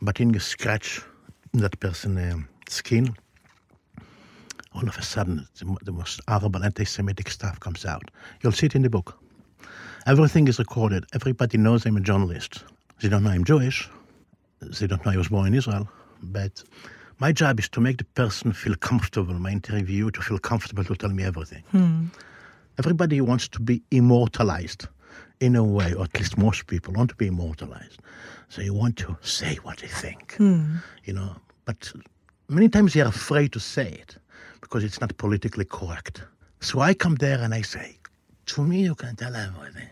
But 0.00 0.20
in 0.20 0.32
you 0.32 0.40
scratch 0.40 1.00
that 1.54 1.78
person's 1.80 2.34
uh, 2.34 2.38
skin, 2.68 3.14
all 4.74 4.88
of 4.88 4.96
a 4.96 5.02
sudden, 5.02 5.46
the, 5.82 5.92
most 5.92 6.20
horrible 6.28 6.64
anti-Semitic 6.64 7.30
stuff 7.30 7.60
comes 7.60 7.84
out. 7.84 8.10
You'll 8.42 8.52
see 8.52 8.66
it 8.66 8.74
in 8.74 8.82
the 8.82 8.90
book. 8.90 9.18
Everything 10.06 10.48
is 10.48 10.58
recorded. 10.58 11.04
Everybody 11.14 11.58
knows 11.58 11.86
I'm 11.86 11.96
a 11.96 12.00
journalist. 12.00 12.64
They 13.00 13.08
don't 13.08 13.22
know 13.22 13.30
I'm 13.30 13.44
Jewish. 13.44 13.88
They 14.60 14.86
don't 14.86 15.04
know 15.04 15.12
I 15.12 15.16
was 15.16 15.28
born 15.28 15.46
in 15.46 15.54
Israel. 15.54 15.88
But 16.22 16.62
my 17.18 17.32
job 17.32 17.58
is 17.58 17.68
to 17.70 17.80
make 17.80 17.98
the 17.98 18.04
person 18.04 18.52
feel 18.52 18.74
comfortable, 18.76 19.34
my 19.34 19.50
interview, 19.50 20.10
to 20.10 20.20
feel 20.20 20.38
comfortable 20.38 20.84
to 20.84 20.94
tell 20.96 21.10
me 21.10 21.22
everything. 21.24 21.62
Hmm. 21.70 22.06
Everybody 22.78 23.20
wants 23.20 23.48
to 23.48 23.60
be 23.60 23.82
immortalized 23.90 24.86
in 25.40 25.56
a 25.56 25.62
way, 25.62 25.92
or 25.94 26.04
at 26.04 26.14
least 26.18 26.36
most 26.38 26.66
people 26.66 26.92
want 26.94 27.10
to 27.10 27.16
be 27.16 27.26
immortalized. 27.26 28.00
So 28.48 28.62
you 28.62 28.74
want 28.74 28.96
to 28.98 29.16
say 29.20 29.56
what 29.62 29.78
they 29.78 29.88
think, 29.88 30.34
Hmm. 30.36 30.76
you 31.04 31.12
know. 31.14 31.36
But 31.64 31.92
many 32.48 32.68
times 32.68 32.92
they're 32.92 33.06
afraid 33.08 33.52
to 33.52 33.60
say 33.60 33.88
it 34.02 34.16
because 34.60 34.84
it's 34.84 35.00
not 35.00 35.16
politically 35.16 35.64
correct. 35.64 36.22
So 36.60 36.80
I 36.80 36.94
come 36.94 37.16
there 37.16 37.40
and 37.40 37.54
I 37.54 37.62
say, 37.62 37.96
to 38.46 38.62
me, 38.62 38.82
you 38.82 38.94
can 38.94 39.16
tell 39.16 39.34
everything. 39.34 39.88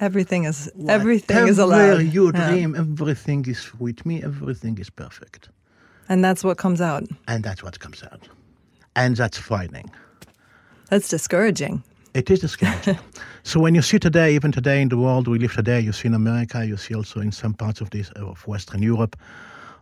Everything 0.00 0.44
is 0.44 0.70
everything 0.88 1.46
is 1.48 1.58
allowed. 1.58 2.00
You 2.02 2.32
Yeah. 2.34 2.48
dream, 2.48 2.74
everything 2.74 3.46
is 3.46 3.72
with 3.78 4.04
me, 4.04 4.22
everything 4.22 4.78
is 4.78 4.90
perfect. 4.90 5.48
And 6.12 6.22
that's 6.22 6.44
what 6.44 6.58
comes 6.58 6.82
out. 6.82 7.04
And 7.26 7.42
that's 7.42 7.62
what 7.62 7.80
comes 7.80 8.02
out. 8.02 8.28
And 8.96 9.16
that's 9.16 9.38
frightening. 9.38 9.90
That's 10.90 11.08
discouraging. 11.08 11.82
It 12.12 12.30
is 12.30 12.40
discouraging. 12.40 12.98
so 13.44 13.58
when 13.58 13.74
you 13.74 13.80
see 13.80 13.98
today, 13.98 14.34
even 14.34 14.52
today 14.52 14.82
in 14.82 14.90
the 14.90 14.98
world 14.98 15.26
we 15.26 15.38
live 15.38 15.54
today, 15.54 15.80
you 15.80 15.90
see 15.90 16.08
in 16.08 16.12
America, 16.12 16.66
you 16.66 16.76
see 16.76 16.94
also 16.94 17.20
in 17.20 17.32
some 17.32 17.54
parts 17.54 17.80
of 17.80 17.88
this 17.88 18.10
of 18.10 18.46
Western 18.46 18.82
Europe, 18.82 19.16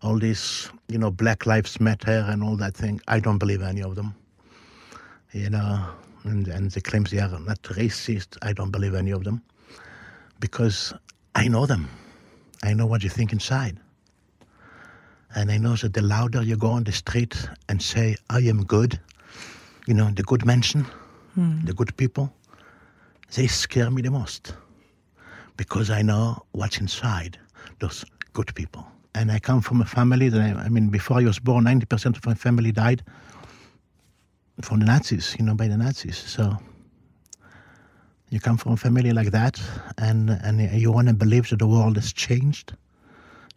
all 0.03 0.21
this, 0.21 0.71
you 0.87 0.99
know, 0.99 1.11
Black 1.11 1.47
Lives 1.47 1.81
Matter 1.81 2.25
and 2.29 2.45
all 2.45 2.57
that 2.59 2.77
thing. 2.77 3.01
I 3.09 3.19
don't 3.19 3.39
believe 3.39 3.61
any 3.61 3.83
of 3.83 3.97
them. 3.97 4.15
You 5.33 5.51
know, 5.51 5.85
and, 6.23 6.47
and 6.47 6.71
the 6.71 6.81
claims 6.81 7.11
they 7.11 7.19
are 7.19 7.41
not 7.41 7.61
racist, 7.65 8.39
I 8.43 8.53
don't 8.53 8.71
believe 8.71 8.95
any 8.95 9.11
of 9.11 9.25
them. 9.25 9.43
Because 10.39 10.95
I 11.35 11.49
know 11.49 11.67
them. 11.67 11.89
I 12.63 12.73
know 12.73 12.87
what 12.87 13.03
you 13.03 13.11
think 13.11 13.33
inside. 13.33 13.81
And 15.35 15.51
I 15.51 15.59
know 15.59 15.77
that 15.77 15.95
the 15.95 16.03
louder 16.03 16.43
you 16.43 16.57
go 16.57 16.71
on 16.71 16.85
the 16.85 16.93
street 16.93 17.49
and 17.69 17.81
say, 17.81 18.17
I 18.31 18.41
am 18.41 18.65
good, 18.65 18.99
you 19.87 19.95
know, 19.95 20.11
the 20.11 20.23
good 20.25 20.45
mention, 20.45 20.87
hmm. 21.35 21.65
the 21.65 21.73
good 21.73 21.97
people, 21.97 22.33
they 23.35 23.47
scare 23.47 23.91
me 23.91 24.03
the 24.03 24.11
most. 24.11 24.55
Because 25.57 25.91
I 25.91 26.03
know 26.03 26.43
what's 26.53 26.79
inside 26.79 27.39
those 27.79 28.05
good 28.33 28.55
people. 28.55 28.87
And 29.15 29.31
I 29.31 29.39
come 29.39 29.61
from 29.61 29.81
a 29.81 29.85
family 29.85 30.29
that, 30.29 30.41
I, 30.41 30.63
I 30.63 30.69
mean, 30.69 30.89
before 30.89 31.19
I 31.19 31.25
was 31.25 31.39
born, 31.39 31.65
90% 31.65 32.17
of 32.17 32.27
my 32.27 32.35
family 32.35 32.73
died 32.73 33.03
from 34.63 34.81
the 34.81 34.87
Nazis, 34.87 35.37
you 35.39 35.45
know, 35.45 35.55
by 35.55 35.69
the 35.69 35.77
Nazis. 35.77 36.17
So 36.17 36.57
you 38.31 38.41
come 38.41 38.57
from 38.57 38.73
a 38.73 38.77
family 38.77 39.13
like 39.13 39.31
that, 39.31 39.61
and, 39.99 40.31
and 40.31 40.61
you 40.73 40.93
want 40.93 41.09
to 41.09 41.15
believe 41.15 41.49
that 41.51 41.59
the 41.59 41.67
world 41.67 41.97
has 41.97 42.13
changed, 42.13 42.75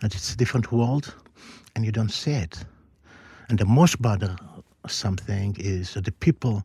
that 0.01 0.15
it's 0.15 0.33
a 0.33 0.37
different 0.37 0.71
world, 0.71 1.13
and 1.75 1.85
you 1.85 1.91
don't 1.91 2.11
see 2.11 2.31
it. 2.31 2.63
And 3.49 3.57
the 3.59 3.65
most 3.65 4.01
bother 4.01 4.35
something 4.87 5.55
is 5.59 5.93
that 5.93 6.05
the 6.05 6.11
people 6.11 6.63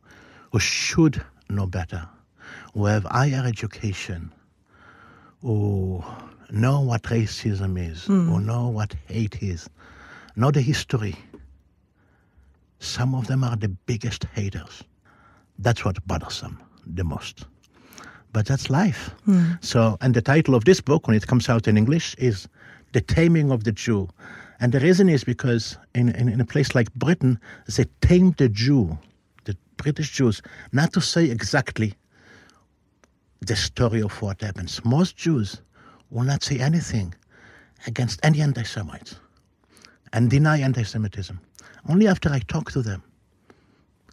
who 0.51 0.59
should 0.59 1.21
know 1.49 1.65
better, 1.65 2.07
who 2.73 2.85
have 2.85 3.03
higher 3.05 3.43
education, 3.45 4.31
who 5.41 6.03
know 6.51 6.81
what 6.81 7.03
racism 7.03 7.77
is, 7.79 8.05
who 8.05 8.23
hmm. 8.23 8.45
know 8.45 8.67
what 8.67 8.95
hate 9.07 9.41
is, 9.41 9.69
know 10.35 10.51
the 10.51 10.61
history. 10.61 11.15
Some 12.79 13.13
of 13.13 13.27
them 13.27 13.43
are 13.43 13.55
the 13.55 13.69
biggest 13.69 14.25
haters. 14.33 14.83
That's 15.59 15.83
what 15.83 16.05
bothers 16.07 16.41
them 16.41 16.61
the 16.85 17.03
most. 17.03 17.45
But 18.31 18.45
that's 18.45 18.69
life. 18.69 19.09
Hmm. 19.25 19.53
So, 19.61 19.97
and 20.01 20.13
the 20.13 20.21
title 20.21 20.55
of 20.55 20.65
this 20.65 20.81
book, 20.81 21.07
when 21.07 21.17
it 21.17 21.27
comes 21.27 21.49
out 21.49 21.67
in 21.67 21.77
English, 21.77 22.15
is 22.17 22.47
The 22.93 23.01
Taming 23.01 23.51
of 23.51 23.63
the 23.63 23.71
Jew. 23.71 24.07
And 24.59 24.71
the 24.71 24.79
reason 24.79 25.09
is 25.09 25.23
because 25.23 25.77
in, 25.95 26.09
in, 26.09 26.27
in 26.27 26.41
a 26.41 26.45
place 26.45 26.75
like 26.75 26.93
Britain, 26.93 27.39
they 27.75 27.85
tamed 28.01 28.37
the 28.37 28.49
Jew, 28.49 28.97
the 29.45 29.55
British 29.77 30.11
Jews, 30.11 30.41
not 30.73 30.91
to 30.93 31.01
say 31.01 31.29
exactly 31.29 31.93
the 33.41 33.55
story 33.55 34.01
of 34.01 34.21
what 34.21 34.41
happens. 34.41 34.83
Most 34.83 35.15
Jews 35.15 35.61
will 36.09 36.23
not 36.23 36.43
say 36.43 36.59
anything 36.59 37.13
against 37.87 38.19
any 38.23 38.41
anti 38.41 38.63
Semites 38.63 39.15
and 40.11 40.29
deny 40.29 40.59
anti 40.59 40.83
Semitism. 40.83 41.39
Only 41.87 42.07
after 42.07 42.29
I 42.29 42.39
talk 42.39 42.71
to 42.71 42.81
them 42.81 43.01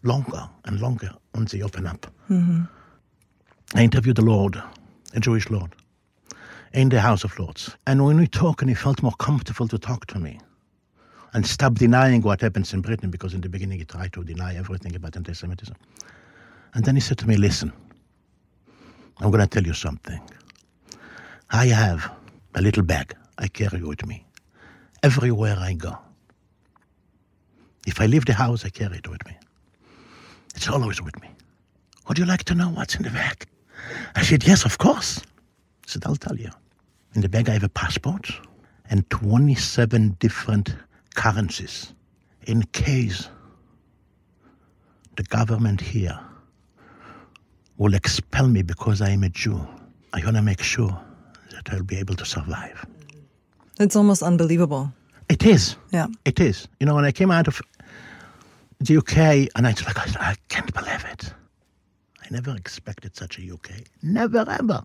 longer 0.05 0.49
and 0.65 0.81
longer 0.81 1.11
when 1.33 1.47
they 1.47 1.63
open 1.63 1.87
up. 1.87 2.07
Mm-hmm. 2.31 2.63
I 3.75 3.83
interviewed 3.83 4.17
the 4.17 4.23
Lord, 4.23 4.63
a 5.15 5.21
Jewish 5.21 5.51
Lord, 5.51 5.75
in 6.77 6.91
the 6.91 7.01
House 7.01 7.25
of 7.25 7.37
Lords. 7.39 7.75
And 7.87 8.05
when 8.05 8.19
we 8.19 8.27
talk, 8.27 8.61
and 8.61 8.69
he 8.69 8.75
felt 8.75 9.03
more 9.03 9.15
comfortable 9.19 9.67
to 9.67 9.79
talk 9.79 10.05
to 10.09 10.19
me 10.19 10.39
and 11.33 11.47
stop 11.47 11.75
denying 11.75 12.21
what 12.21 12.43
happens 12.43 12.75
in 12.75 12.83
Britain, 12.83 13.11
because 13.11 13.33
in 13.33 13.41
the 13.41 13.49
beginning 13.49 13.79
he 13.79 13.87
tried 13.87 14.13
to 14.13 14.23
deny 14.23 14.55
everything 14.55 14.95
about 14.95 15.17
anti 15.17 15.33
Semitism. 15.33 15.75
And 16.75 16.85
then 16.85 16.95
he 16.95 17.01
said 17.01 17.17
to 17.19 17.27
me, 17.27 17.39
Listen, 17.39 17.73
I'm 19.21 19.31
going 19.31 19.41
to 19.41 19.47
tell 19.47 19.63
you 19.63 19.73
something. 19.73 20.21
I 21.51 21.67
have 21.69 22.13
a 22.55 22.61
little 22.61 22.83
bag 22.83 23.15
I 23.39 23.49
carry 23.49 23.83
with 23.83 24.05
me 24.05 24.27
everywhere 25.03 25.57
I 25.59 25.73
go. 25.73 25.97
If 27.87 28.03
I 28.03 28.07
leave 28.07 28.27
the 28.27 28.35
house, 28.35 28.67
I 28.67 28.69
carry 28.69 28.99
it 28.99 29.09
with 29.09 29.25
me. 29.25 29.35
It's 30.55 30.69
always 30.69 31.01
with 31.01 31.19
me. 31.23 31.31
Would 32.07 32.19
you 32.19 32.27
like 32.27 32.45
to 32.45 32.55
know 32.55 32.69
what's 32.69 32.97
in 32.97 33.03
the 33.03 33.11
bag? 33.11 33.47
I 34.15 34.23
said, 34.23 34.47
Yes, 34.47 34.67
of 34.67 34.77
course. 34.77 35.23
He 35.87 35.93
said, 35.93 36.03
I'll 36.05 36.17
tell 36.17 36.37
you. 36.37 36.51
In 37.17 37.23
the 37.23 37.31
bag, 37.31 37.49
I 37.49 37.55
have 37.55 37.65
a 37.65 37.71
passport 37.71 38.31
and 38.91 39.09
27 39.09 40.17
different 40.19 40.77
currencies 41.15 41.95
in 42.43 42.63
case 42.73 43.31
the 45.17 45.23
government 45.23 45.81
here 45.81 46.21
will 47.79 47.95
expel 47.95 48.49
me 48.49 48.61
because 48.61 49.01
I 49.01 49.09
am 49.09 49.23
a 49.23 49.31
Jew. 49.31 49.67
I 50.13 50.23
want 50.25 50.37
to 50.37 50.43
make 50.43 50.63
sure 50.63 50.95
that 51.53 51.73
I'll 51.73 51.83
be 51.83 51.97
able 51.97 52.17
to 52.17 52.27
survive. 52.27 52.85
It's 53.81 53.97
almost 53.97 54.23
unbelievable. 54.23 54.93
It 55.31 55.47
is. 55.47 55.77
Yeah. 55.93 56.09
It 56.27 56.39
is. 56.39 56.69
You 56.81 56.87
know, 56.87 56.95
when 56.95 57.07
I 57.07 57.13
came 57.13 57.31
out 57.31 57.49
of 57.49 57.63
the 58.81 58.99
UK, 58.99 59.49
and 59.57 59.67
I 59.67 59.71
was 59.71 59.87
like, 59.87 59.99
I, 59.99 60.33
I 60.33 60.35
can't 60.49 60.73
believe 60.75 61.07
it. 61.11 61.33
I 62.23 62.27
never 62.31 62.55
expected 62.55 63.17
such 63.17 63.39
a 63.39 63.55
UK. 63.55 63.71
Never 64.03 64.45
ever. 64.51 64.85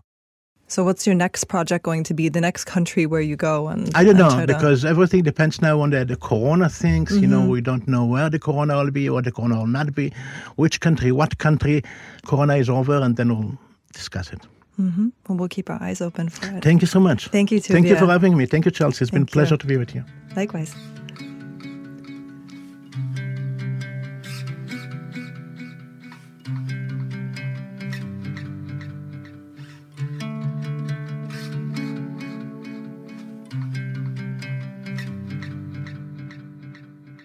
So, 0.72 0.82
what's 0.84 1.06
your 1.06 1.14
next 1.14 1.44
project 1.48 1.84
going 1.84 2.02
to 2.04 2.14
be? 2.14 2.30
The 2.30 2.40
next 2.40 2.64
country 2.64 3.04
where 3.04 3.20
you 3.20 3.36
go? 3.36 3.68
And 3.68 3.90
I 3.94 4.04
don't 4.04 4.16
know 4.16 4.40
to- 4.40 4.46
because 4.46 4.86
everything 4.86 5.22
depends 5.22 5.60
now 5.60 5.82
on 5.82 5.90
the, 5.90 6.02
the 6.06 6.16
corona 6.16 6.70
things. 6.70 7.14
You 7.14 7.26
know, 7.26 7.44
we 7.46 7.60
don't 7.60 7.86
know 7.86 8.06
where 8.06 8.30
the 8.30 8.38
corona 8.38 8.78
will 8.78 8.90
be 8.90 9.06
or 9.06 9.20
the 9.20 9.30
corona 9.30 9.58
will 9.58 9.66
not 9.66 9.94
be, 9.94 10.14
which 10.56 10.80
country, 10.80 11.12
what 11.12 11.36
country 11.36 11.82
corona 12.24 12.56
is 12.56 12.70
over, 12.70 12.96
and 13.02 13.18
then 13.18 13.28
we'll 13.28 13.58
discuss 13.92 14.32
it. 14.32 14.40
Mm-hmm. 14.80 15.36
We'll 15.36 15.48
keep 15.48 15.68
our 15.68 15.82
eyes 15.82 16.00
open 16.00 16.30
for 16.30 16.46
it. 16.56 16.64
Thank 16.64 16.80
you 16.80 16.86
so 16.86 17.00
much. 17.00 17.28
Thank 17.28 17.50
you, 17.50 17.60
Thank 17.60 17.88
you 17.88 17.96
for 17.96 18.06
having 18.06 18.34
me. 18.34 18.46
Thank 18.46 18.64
you, 18.64 18.70
Chelsea. 18.70 19.02
It's 19.04 19.10
been 19.10 19.24
a 19.24 19.26
Thank 19.26 19.34
you. 19.34 19.40
pleasure 19.40 19.58
to 19.58 19.66
be 19.66 19.76
with 19.76 19.94
you. 19.94 20.02
Likewise. 20.36 20.74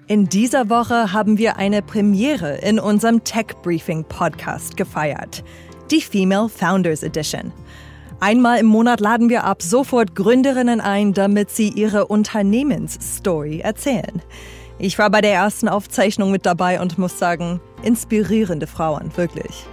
In 0.09 0.29
dieser 0.29 0.69
Woche 0.69 1.11
haben 1.11 1.37
wir 1.37 1.57
eine 1.57 1.81
Premiere 1.81 2.59
in 2.59 2.79
unserem 2.79 3.25
Tech 3.25 3.47
Briefing 3.61 4.05
Podcast 4.05 4.77
gefeiert. 4.77 5.43
Die 5.91 5.99
Female 5.99 6.47
Founders 6.47 7.03
Edition. 7.03 7.51
Einmal 8.21 8.59
im 8.59 8.67
Monat 8.67 9.01
laden 9.01 9.27
wir 9.27 9.43
ab 9.43 9.61
sofort 9.61 10.15
Gründerinnen 10.15 10.79
ein, 10.79 11.11
damit 11.11 11.49
sie 11.49 11.67
ihre 11.67 12.07
Unternehmensstory 12.07 13.59
erzählen. 13.59 14.21
Ich 14.79 14.97
war 14.97 15.09
bei 15.09 15.19
der 15.19 15.33
ersten 15.33 15.67
Aufzeichnung 15.67 16.31
mit 16.31 16.45
dabei 16.45 16.79
und 16.79 16.97
muss 16.97 17.19
sagen, 17.19 17.59
inspirierende 17.83 18.65
Frauen, 18.65 19.11
wirklich. 19.17 19.65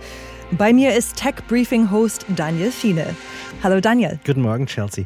Bei 0.51 0.73
mir 0.73 0.97
ist 0.97 1.15
Tech 1.15 1.47
Briefing 1.47 1.93
Host 1.93 2.27
Daniel 2.35 2.73
Fiene. 2.73 3.07
Hallo 3.63 3.81
Daniel. 3.81 4.19
Guten 4.27 4.43
Morgen, 4.43 4.67
Chelsea. 4.67 5.05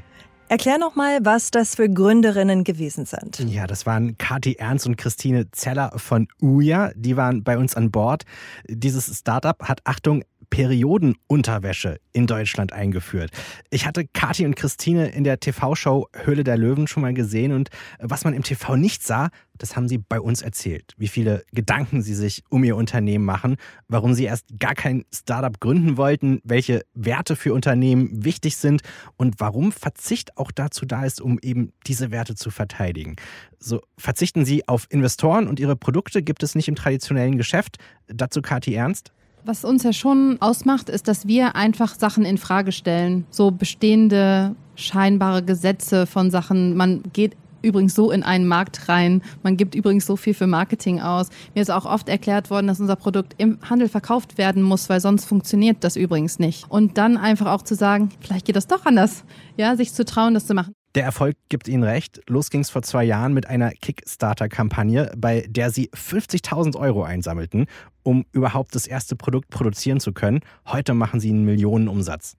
Erklär 0.51 0.79
noch 0.79 0.95
mal, 0.95 1.19
was 1.25 1.51
das 1.51 1.75
für 1.75 1.91
Gründerinnen 1.91 2.65
gewesen 2.65 3.05
sind. 3.05 3.39
Ja, 3.41 3.67
das 3.67 3.85
waren 3.85 4.17
Kathi 4.17 4.55
Ernst 4.55 4.87
und 4.87 4.97
Christine 4.97 5.51
Zeller 5.51 5.93
von 5.97 6.27
Uja. 6.41 6.91
Die 6.95 7.19
waren 7.19 7.45
bei 7.45 7.59
uns 7.59 7.75
an 7.75 7.91
Bord. 7.91 8.25
Dieses 8.67 9.19
Startup 9.19 9.63
hat, 9.63 9.81
Achtung, 9.85 10.25
Periodenunterwäsche 10.51 12.01
in 12.13 12.27
Deutschland 12.27 12.73
eingeführt. 12.73 13.31
Ich 13.71 13.87
hatte 13.87 14.07
Kathi 14.07 14.45
und 14.45 14.57
Christine 14.57 15.09
in 15.09 15.25
der 15.25 15.41
TV-Show 15.41 16.09
Höhle 16.25 16.45
der 16.45 16.57
Löwen 16.57 16.87
schon 16.87 17.03
mal 17.03 17.15
gesehen 17.15 17.53
und 17.53 17.71
was 18.01 18.25
man 18.25 18.35
im 18.35 18.43
TV 18.43 18.77
nicht 18.77 19.03
sah, 19.03 19.31
das 19.59 19.77
haben 19.77 19.89
sie 19.89 19.99
bei 19.99 20.21
uns 20.21 20.43
erzählt. 20.43 20.95
Wie 20.97 21.09
viele 21.09 21.45
Gedanken 21.53 22.03
sie 22.03 22.15
sich 22.15 22.45
um 22.49 22.65
ihr 22.65 22.77
Unternehmen 22.77 23.25
machen, 23.25 23.57
warum 23.89 24.15
sie 24.15 24.25
erst 24.25 24.47
gar 24.59 24.75
kein 24.75 25.05
Startup 25.13 25.59
gründen 25.61 25.97
wollten, 25.97 26.41
welche 26.45 26.83
Werte 26.95 27.37
für 27.37 27.53
Unternehmen 27.53 28.25
wichtig 28.25 28.57
sind 28.57 28.83
und 29.17 29.35
warum 29.39 29.73
Verzicht 29.73 30.37
auch 30.37 30.53
dazu 30.53 30.87
da 30.87 31.05
ist, 31.05 31.21
um 31.21 31.39
eben 31.43 31.73
diese 31.87 32.11
Werte 32.11 32.35
zu 32.35 32.51
verteidigen. 32.51 33.17
So 33.59 33.81
verzichten 33.97 34.45
sie 34.45 34.67
auf 34.69 34.87
Investoren 34.91 35.49
und 35.49 35.61
ihre 35.61 35.77
Produkte 35.77 36.23
gibt 36.23 36.43
es 36.43 36.55
nicht 36.55 36.69
im 36.69 36.77
traditionellen 36.77 37.37
Geschäft. 37.37 37.79
Dazu 38.07 38.41
Kathi 38.41 38.75
Ernst. 38.75 39.13
Was 39.49 39.65
uns 39.65 39.83
ja 39.83 39.95
schon 39.95 40.37
ausmacht, 40.41 40.91
ist, 40.91 41.09
dass 41.09 41.27
wir 41.27 41.57
einfach 41.57 41.95
Sachen 41.95 42.27
in 42.27 42.37
Frage 42.37 42.71
stellen. 42.71 43.25
So 43.31 43.51
bestehende 43.51 44.55
scheinbare 44.77 45.43
Gesetze 45.43 46.05
von 46.05 46.31
Sachen. 46.31 46.77
Man 46.77 47.03
geht 47.15 47.35
übrigens 47.63 47.95
so 47.95 48.11
in 48.11 48.23
einen 48.23 48.47
Markt 48.47 48.91
rein. 48.91 49.23
Man 49.43 49.57
gibt 49.57 49.75
übrigens 49.75 50.05
so 50.05 50.17
viel 50.17 50.35
für 50.35 50.47
Marketing 50.47 51.01
aus. 51.01 51.31
Mir 51.55 51.63
ist 51.63 51.71
auch 51.71 51.87
oft 51.87 52.11
erklärt 52.11 52.51
worden, 52.51 52.67
dass 52.67 52.79
unser 52.79 52.97
Produkt 52.97 53.37
im 53.39 53.59
Handel 53.63 53.89
verkauft 53.89 54.37
werden 54.37 54.63
muss, 54.63 54.91
weil 54.91 55.01
sonst 55.01 55.25
funktioniert 55.25 55.79
das 55.81 55.97
übrigens 55.97 56.39
nicht. 56.39 56.71
Und 56.71 56.99
dann 56.99 57.17
einfach 57.17 57.47
auch 57.47 57.63
zu 57.63 57.75
sagen, 57.75 58.11
vielleicht 58.21 58.45
geht 58.45 58.57
das 58.57 58.67
doch 58.67 58.85
anders. 58.85 59.25
Ja, 59.57 59.77
sich 59.77 59.95
zu 59.95 60.05
trauen, 60.05 60.35
das 60.35 60.47
zu 60.47 60.53
machen. 60.53 60.75
Der 60.99 61.05
Erfolg 61.05 61.37
gibt 61.49 61.69
Ihnen 61.69 61.85
recht. 61.85 62.23
Los 62.27 62.51
ging 62.51 62.63
es 62.63 62.71
vor 62.71 62.83
zwei 62.83 63.05
Jahren 63.05 63.33
mit 63.33 63.47
einer 63.47 63.71
Kickstarter-Kampagne, 63.71 65.13
bei 65.17 65.47
der 65.49 65.71
Sie 65.71 65.91
50.000 65.91 66.75
Euro 66.75 67.05
einsammelten, 67.05 67.67
um 68.03 68.25
überhaupt 68.33 68.75
das 68.75 68.89
erste 68.89 69.15
Produkt 69.15 69.49
produzieren 69.49 70.01
zu 70.01 70.13
können. 70.13 70.41
Heute 70.67 70.95
machen 70.95 71.21
Sie 71.21 71.29
einen 71.31 71.45
Millionenumsatz. 71.45 72.37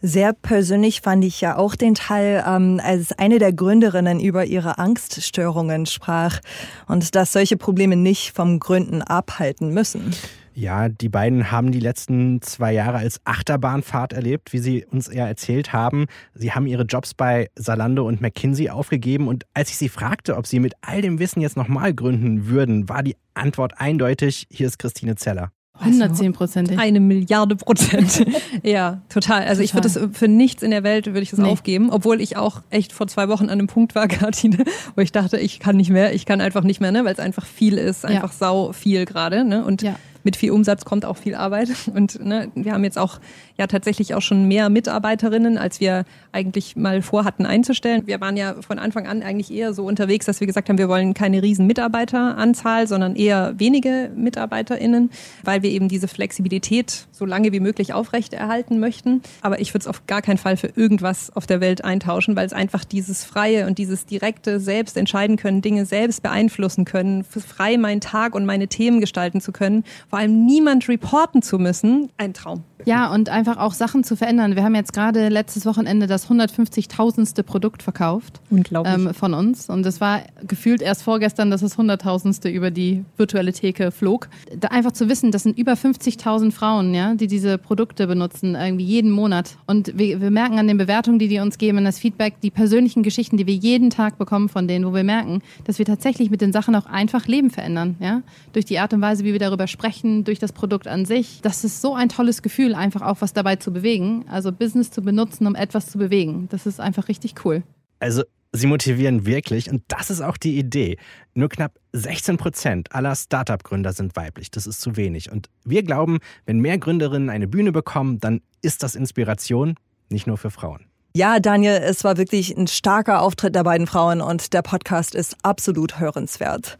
Sehr 0.00 0.32
persönlich 0.32 1.02
fand 1.02 1.26
ich 1.26 1.42
ja 1.42 1.58
auch 1.58 1.74
den 1.74 1.94
Teil, 1.94 2.42
ähm, 2.48 2.80
als 2.82 3.12
eine 3.12 3.38
der 3.38 3.52
Gründerinnen 3.52 4.18
über 4.18 4.46
ihre 4.46 4.78
Angststörungen 4.78 5.84
sprach 5.84 6.40
und 6.86 7.14
dass 7.14 7.34
solche 7.34 7.58
Probleme 7.58 7.96
nicht 7.96 8.32
vom 8.34 8.60
Gründen 8.60 9.02
abhalten 9.02 9.74
müssen. 9.74 10.14
Ja, 10.56 10.88
die 10.88 11.08
beiden 11.08 11.50
haben 11.50 11.72
die 11.72 11.80
letzten 11.80 12.40
zwei 12.40 12.72
Jahre 12.72 12.98
als 12.98 13.20
Achterbahnfahrt 13.24 14.12
erlebt, 14.12 14.52
wie 14.52 14.58
sie 14.58 14.84
uns 14.84 15.10
ja 15.12 15.26
erzählt 15.26 15.72
haben. 15.72 16.06
Sie 16.32 16.52
haben 16.52 16.66
ihre 16.66 16.84
Jobs 16.84 17.12
bei 17.12 17.50
Salando 17.56 18.06
und 18.06 18.20
McKinsey 18.20 18.70
aufgegeben 18.70 19.26
und 19.26 19.44
als 19.52 19.70
ich 19.70 19.76
sie 19.76 19.88
fragte, 19.88 20.36
ob 20.36 20.46
sie 20.46 20.60
mit 20.60 20.74
all 20.80 21.02
dem 21.02 21.18
Wissen 21.18 21.40
jetzt 21.40 21.56
nochmal 21.56 21.92
gründen 21.92 22.46
würden, 22.46 22.88
war 22.88 23.02
die 23.02 23.16
Antwort 23.34 23.80
eindeutig, 23.80 24.46
hier 24.48 24.68
ist 24.68 24.78
Christine 24.78 25.16
Zeller. 25.16 25.50
110 25.80 26.32
Prozent. 26.34 26.78
Eine 26.78 27.00
Milliarde 27.00 27.56
Prozent. 27.56 28.24
ja, 28.62 29.02
total. 29.08 29.42
Also 29.42 29.60
ich 29.60 29.74
würde 29.74 29.88
das 29.92 29.98
für 30.16 30.28
nichts 30.28 30.62
in 30.62 30.70
der 30.70 30.84
Welt 30.84 31.06
würde 31.06 31.22
ich 31.22 31.30
das 31.30 31.40
Nee. 31.40 31.48
aufgeben, 31.48 31.90
obwohl 31.90 32.20
ich 32.20 32.36
auch 32.36 32.62
echt 32.70 32.92
vor 32.92 33.08
zwei 33.08 33.28
Wochen 33.28 33.46
an 33.46 33.50
einem 33.58 33.66
Punkt 33.66 33.96
war, 33.96 34.06
Kartine, 34.08 34.58
wo 34.94 35.00
ich 35.02 35.10
dachte, 35.10 35.36
ich 35.36 35.58
kann 35.58 35.76
nicht 35.76 35.90
mehr, 35.90 36.14
ich 36.14 36.26
kann 36.26 36.40
einfach 36.40 36.62
nicht 36.62 36.80
mehr, 36.80 36.92
ne, 36.92 37.04
weil 37.04 37.12
es 37.12 37.18
einfach 37.18 37.44
viel 37.44 37.76
ist, 37.76 38.04
einfach 38.04 38.30
sau 38.30 38.72
viel 38.72 39.04
gerade, 39.04 39.42
ne? 39.44 39.64
Und 39.64 39.82
Ja. 39.82 39.96
Mit 40.24 40.36
viel 40.36 40.50
Umsatz 40.50 40.84
kommt 40.84 41.04
auch 41.04 41.16
viel 41.16 41.34
Arbeit. 41.34 41.68
Und 41.94 42.24
ne, 42.24 42.50
wir 42.54 42.72
haben 42.72 42.82
jetzt 42.84 42.98
auch 42.98 43.20
ja 43.56 43.66
tatsächlich 43.66 44.14
auch 44.14 44.22
schon 44.22 44.48
mehr 44.48 44.68
Mitarbeiterinnen, 44.68 45.58
als 45.58 45.80
wir 45.80 46.04
eigentlich 46.32 46.76
mal 46.76 47.02
vorhatten 47.02 47.46
einzustellen. 47.46 48.02
Wir 48.06 48.20
waren 48.20 48.36
ja 48.36 48.56
von 48.60 48.78
Anfang 48.78 49.06
an 49.06 49.22
eigentlich 49.22 49.52
eher 49.52 49.72
so 49.72 49.84
unterwegs, 49.86 50.26
dass 50.26 50.40
wir 50.40 50.46
gesagt 50.46 50.68
haben, 50.68 50.78
wir 50.78 50.88
wollen 50.88 51.14
keine 51.14 51.42
riesen 51.42 51.66
Mitarbeiteranzahl, 51.66 52.88
sondern 52.88 53.14
eher 53.14 53.54
wenige 53.58 54.10
MitarbeiterInnen, 54.16 55.10
weil 55.44 55.62
wir 55.62 55.70
eben 55.70 55.88
diese 55.88 56.08
Flexibilität 56.08 57.06
so 57.12 57.24
lange 57.24 57.52
wie 57.52 57.60
möglich 57.60 57.92
aufrechterhalten 57.92 58.80
möchten. 58.80 59.22
Aber 59.40 59.60
ich 59.60 59.72
würde 59.72 59.82
es 59.82 59.86
auf 59.86 60.06
gar 60.06 60.22
keinen 60.22 60.38
Fall 60.38 60.56
für 60.56 60.72
irgendwas 60.74 61.34
auf 61.36 61.46
der 61.46 61.60
Welt 61.60 61.84
eintauschen, 61.84 62.34
weil 62.34 62.46
es 62.46 62.52
einfach 62.52 62.84
dieses 62.84 63.24
Freie 63.24 63.66
und 63.66 63.78
dieses 63.78 64.06
direkte 64.06 64.58
selbst 64.58 64.96
entscheiden 64.96 65.36
können, 65.36 65.62
Dinge 65.62 65.86
selbst 65.86 66.22
beeinflussen 66.22 66.84
können, 66.84 67.22
frei 67.24 67.76
meinen 67.76 68.00
Tag 68.00 68.34
und 68.34 68.46
meine 68.46 68.66
Themen 68.66 69.00
gestalten 69.00 69.40
zu 69.40 69.52
können, 69.52 69.84
vor 70.08 70.18
allem 70.18 70.44
niemand 70.44 70.88
reporten 70.88 71.42
zu 71.42 71.58
müssen, 71.58 72.10
ein 72.16 72.34
Traum. 72.34 72.64
Ja, 72.86 73.10
und 73.10 73.28
einfach 73.28 73.43
auch 73.48 73.74
Sachen 73.74 74.04
zu 74.04 74.16
verändern. 74.16 74.56
Wir 74.56 74.64
haben 74.64 74.74
jetzt 74.74 74.92
gerade 74.92 75.28
letztes 75.28 75.66
Wochenende 75.66 76.06
das 76.06 76.28
150.000. 76.28 77.42
Produkt 77.42 77.82
verkauft. 77.82 78.40
Unglaublich. 78.50 78.94
Ähm, 78.94 79.14
von 79.14 79.34
uns. 79.34 79.68
Und 79.68 79.84
es 79.86 80.00
war 80.00 80.22
gefühlt 80.46 80.82
erst 80.82 81.02
vorgestern, 81.02 81.50
dass 81.50 81.60
das 81.60 81.78
100.000. 81.78 82.48
über 82.50 82.70
die 82.70 83.04
virtuelle 83.16 83.52
Theke 83.52 83.90
flog. 83.90 84.28
Da 84.58 84.68
einfach 84.68 84.92
zu 84.92 85.08
wissen, 85.08 85.30
das 85.30 85.42
sind 85.42 85.58
über 85.58 85.72
50.000 85.72 86.52
Frauen, 86.52 86.94
ja, 86.94 87.14
die 87.14 87.26
diese 87.26 87.58
Produkte 87.58 88.06
benutzen, 88.06 88.54
irgendwie 88.54 88.84
jeden 88.84 89.10
Monat. 89.10 89.56
Und 89.66 89.96
wir, 89.98 90.20
wir 90.20 90.30
merken 90.30 90.58
an 90.58 90.68
den 90.68 90.78
Bewertungen, 90.78 91.18
die 91.18 91.28
die 91.28 91.40
uns 91.40 91.58
geben, 91.58 91.78
an 91.78 91.84
das 91.84 91.98
Feedback, 91.98 92.40
die 92.42 92.50
persönlichen 92.50 93.02
Geschichten, 93.02 93.36
die 93.36 93.46
wir 93.46 93.54
jeden 93.54 93.90
Tag 93.90 94.18
bekommen 94.18 94.48
von 94.48 94.66
denen, 94.66 94.86
wo 94.86 94.94
wir 94.94 95.04
merken, 95.04 95.42
dass 95.64 95.78
wir 95.78 95.84
tatsächlich 95.84 96.30
mit 96.30 96.40
den 96.40 96.52
Sachen 96.52 96.74
auch 96.74 96.86
einfach 96.86 97.26
Leben 97.26 97.50
verändern, 97.50 97.96
ja. 98.00 98.22
Durch 98.52 98.64
die 98.64 98.78
Art 98.78 98.92
und 98.94 99.00
Weise, 99.00 99.24
wie 99.24 99.32
wir 99.32 99.38
darüber 99.38 99.66
sprechen, 99.66 100.24
durch 100.24 100.38
das 100.38 100.52
Produkt 100.52 100.88
an 100.88 101.04
sich. 101.04 101.40
Das 101.42 101.64
ist 101.64 101.82
so 101.82 101.94
ein 101.94 102.08
tolles 102.08 102.42
Gefühl, 102.42 102.74
einfach 102.74 103.02
auch 103.02 103.16
was 103.20 103.33
dabei 103.36 103.56
zu 103.56 103.72
bewegen. 103.72 104.24
Also 104.28 104.52
Business 104.52 104.90
zu 104.90 105.02
benutzen, 105.02 105.46
um 105.46 105.54
etwas 105.54 105.86
zu 105.86 105.98
bewegen. 105.98 106.48
Das 106.50 106.66
ist 106.66 106.80
einfach 106.80 107.08
richtig 107.08 107.34
cool. 107.44 107.62
Also 107.98 108.22
sie 108.52 108.66
motivieren 108.66 109.26
wirklich 109.26 109.70
und 109.70 109.82
das 109.88 110.10
ist 110.10 110.20
auch 110.20 110.36
die 110.36 110.58
Idee. 110.58 110.96
Nur 111.34 111.48
knapp 111.48 111.78
16 111.92 112.36
Prozent 112.36 112.92
aller 112.92 113.14
Startup-Gründer 113.14 113.92
sind 113.92 114.16
weiblich. 114.16 114.50
Das 114.50 114.66
ist 114.66 114.80
zu 114.80 114.96
wenig. 114.96 115.30
Und 115.30 115.48
wir 115.64 115.82
glauben, 115.82 116.18
wenn 116.46 116.60
mehr 116.60 116.78
Gründerinnen 116.78 117.30
eine 117.30 117.48
Bühne 117.48 117.72
bekommen, 117.72 118.20
dann 118.20 118.40
ist 118.62 118.82
das 118.82 118.94
Inspiration, 118.94 119.74
nicht 120.08 120.26
nur 120.26 120.38
für 120.38 120.50
Frauen. 120.50 120.86
Ja, 121.16 121.38
Daniel, 121.38 121.74
es 121.74 122.02
war 122.02 122.16
wirklich 122.16 122.56
ein 122.56 122.66
starker 122.66 123.22
Auftritt 123.22 123.54
der 123.54 123.62
beiden 123.62 123.86
Frauen 123.86 124.20
und 124.20 124.52
der 124.52 124.62
Podcast 124.62 125.14
ist 125.14 125.36
absolut 125.42 126.00
hörenswert. 126.00 126.76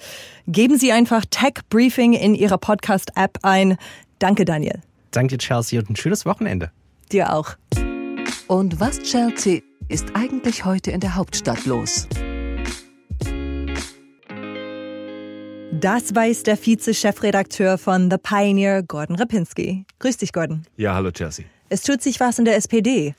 Geben 0.49 0.77
Sie 0.77 0.91
einfach 0.91 1.25
Tech 1.31 1.61
Briefing 1.71 2.15
in 2.15 2.35
Ihrer 2.35 2.59
Podcast-App 2.59 3.39
ein. 3.43 3.77
Danke, 4.19 4.45
Daniel. 4.45 4.81
Danke 5.15 5.37
dir, 5.37 5.39
Chelsea, 5.39 5.79
und 5.81 5.91
ein 5.91 5.97
schönes 5.97 6.27
Wochenende. 6.27 6.73
Dir 7.13 7.33
auch. 7.33 7.55
Und 8.49 8.81
was, 8.81 9.01
Chelsea, 9.03 9.61
ist 9.89 10.15
eigentlich 10.15 10.65
heute 10.65 10.91
in 10.91 11.01
der 11.01 11.15
Hauptstadt 11.15 11.67
los? 11.67 12.09
Das 15.71 16.15
weiß 16.15 16.43
der 16.43 16.57
Vize-Chefredakteur 16.57 17.79
von 17.79 18.11
The 18.11 18.17
Pioneer, 18.17 18.83
Gordon 18.83 19.17
Rapinski. 19.17 19.85
Grüß 20.01 20.17
dich, 20.17 20.33
Gordon. 20.33 20.63
Ja, 20.77 20.95
hallo 20.95 21.11
Chelsea. 21.11 21.45
Es 21.69 21.83
tut 21.83 22.03
sich 22.03 22.19
was 22.21 22.39
in 22.39 22.45
der 22.45 22.57
SPD. 22.57 23.15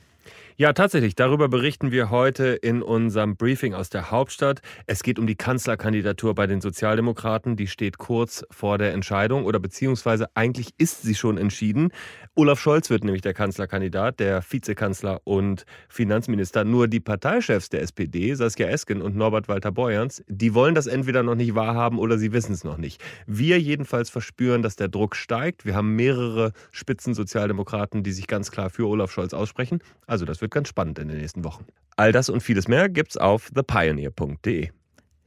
Ja, 0.58 0.72
tatsächlich. 0.72 1.16
Darüber 1.16 1.50
berichten 1.50 1.92
wir 1.92 2.10
heute 2.12 2.46
in 2.46 2.82
unserem 2.82 3.36
Briefing 3.36 3.74
aus 3.74 3.90
der 3.90 4.10
Hauptstadt. 4.10 4.62
Es 4.88 5.04
geht 5.04 5.20
um 5.20 5.28
die 5.28 5.36
Kanzlerkandidatur 5.36 6.34
bei 6.34 6.48
den 6.48 6.62
Sozialdemokraten. 6.62 7.58
Die 7.58 7.68
steht 7.68 7.98
kurz 7.98 8.46
vor 8.52 8.78
der 8.78 8.94
Entscheidung 8.94 9.44
oder 9.44 9.60
beziehungsweise 9.60 10.28
eigentlich 10.34 10.70
ist 10.78 11.02
sie 11.02 11.14
schon 11.14 11.38
entschieden. 11.38 11.90
Olaf 12.36 12.62
Scholz 12.62 12.90
wird 12.90 13.04
nämlich 13.04 13.22
der 13.22 13.34
Kanzlerkandidat, 13.34 14.22
der 14.22 14.42
Vizekanzler 14.50 15.20
und 15.26 15.66
Finanzminister. 15.90 16.64
Nur 16.64 16.88
die 16.88 17.02
Parteichefs 17.02 17.68
der 17.68 17.82
SPD, 17.82 18.34
Saskia 18.34 18.68
Esken 18.68 19.02
und 19.02 19.18
Norbert 19.18 19.50
Walter 19.50 19.74
Borjans, 19.74 20.24
die 20.30 20.54
wollen 20.54 20.74
das 20.74 20.88
entweder 20.88 21.22
noch 21.22 21.36
nicht 21.36 21.56
wahrhaben 21.56 22.00
oder 22.00 22.18
sie 22.18 22.32
wissen 22.32 22.54
es 22.54 22.64
noch 22.64 22.78
nicht. 22.78 23.04
Wir 23.28 23.60
jedenfalls 23.60 24.10
verspüren, 24.10 24.62
dass 24.62 24.78
der 24.78 24.88
Druck 24.88 25.18
steigt. 25.18 25.66
Wir 25.66 25.76
haben 25.76 25.98
mehrere 25.98 26.54
Spitzensozialdemokraten, 26.72 28.04
die 28.04 28.14
sich 28.14 28.28
ganz 28.28 28.52
klar 28.52 28.70
für 28.70 28.88
Olaf 28.88 29.12
Scholz 29.12 29.34
aussprechen. 29.34 29.80
Also 30.08 30.24
das 30.24 30.40
wird 30.40 30.45
wird 30.46 30.54
ganz 30.54 30.70
spannend 30.70 31.00
in 31.00 31.08
den 31.08 31.18
nächsten 31.18 31.44
Wochen. 31.44 31.66
All 31.98 32.12
das 32.12 32.30
und 32.30 32.42
vieles 32.42 32.68
mehr 32.68 32.88
gibt's 32.88 33.18
auf 33.18 33.50
thepioneer.de. 33.52 34.70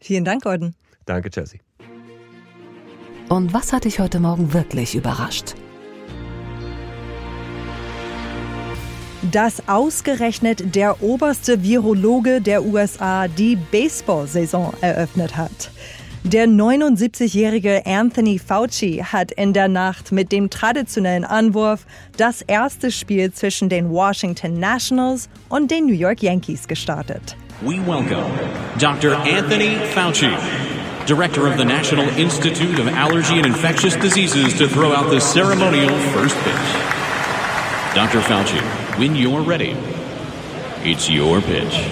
Vielen 0.00 0.24
Dank, 0.24 0.44
Gordon. 0.44 0.74
Danke, 1.06 1.30
Chelsea. 1.30 1.60
Und 3.28 3.52
was 3.52 3.72
hat 3.72 3.84
dich 3.84 3.98
heute 3.98 4.20
Morgen 4.20 4.52
wirklich 4.52 4.94
überrascht? 4.94 5.54
Dass 9.32 9.68
ausgerechnet 9.68 10.74
der 10.76 11.02
oberste 11.02 11.62
Virologe 11.62 12.40
der 12.40 12.64
USA 12.64 13.26
die 13.26 13.56
Baseball-Saison 13.56 14.72
eröffnet 14.80 15.36
hat. 15.36 15.72
Der 16.32 16.46
79-jährige 16.46 17.86
Anthony 17.86 18.38
Fauci 18.38 19.02
hat 19.02 19.32
in 19.32 19.54
der 19.54 19.66
Nacht 19.66 20.12
mit 20.12 20.30
dem 20.30 20.50
traditionellen 20.50 21.24
Anwurf 21.24 21.86
das 22.18 22.42
erste 22.42 22.90
Spiel 22.90 23.32
zwischen 23.32 23.70
den 23.70 23.88
Washington 23.88 24.60
Nationals 24.60 25.30
und 25.48 25.70
den 25.70 25.86
New 25.86 25.94
York 25.94 26.22
Yankees 26.22 26.68
gestartet. 26.68 27.34
We 27.62 27.78
welcome 27.86 28.26
Dr. 28.78 29.16
Anthony 29.16 29.78
Fauci, 29.94 30.28
Director 31.06 31.48
of 31.48 31.56
the 31.56 31.64
National 31.64 32.06
Institute 32.18 32.78
of 32.78 32.88
Allergy 32.88 33.38
and 33.38 33.46
Infectious 33.46 33.96
Diseases, 33.96 34.52
to 34.58 34.68
throw 34.68 34.92
out 34.92 35.10
the 35.10 35.20
ceremonial 35.20 35.98
first 36.12 36.36
pitch. 36.44 36.68
Dr. 37.94 38.20
Fauci, 38.20 38.60
when 38.98 39.16
you're 39.16 39.40
ready, 39.40 39.74
it's 40.84 41.08
your 41.08 41.40
pitch. 41.40 41.88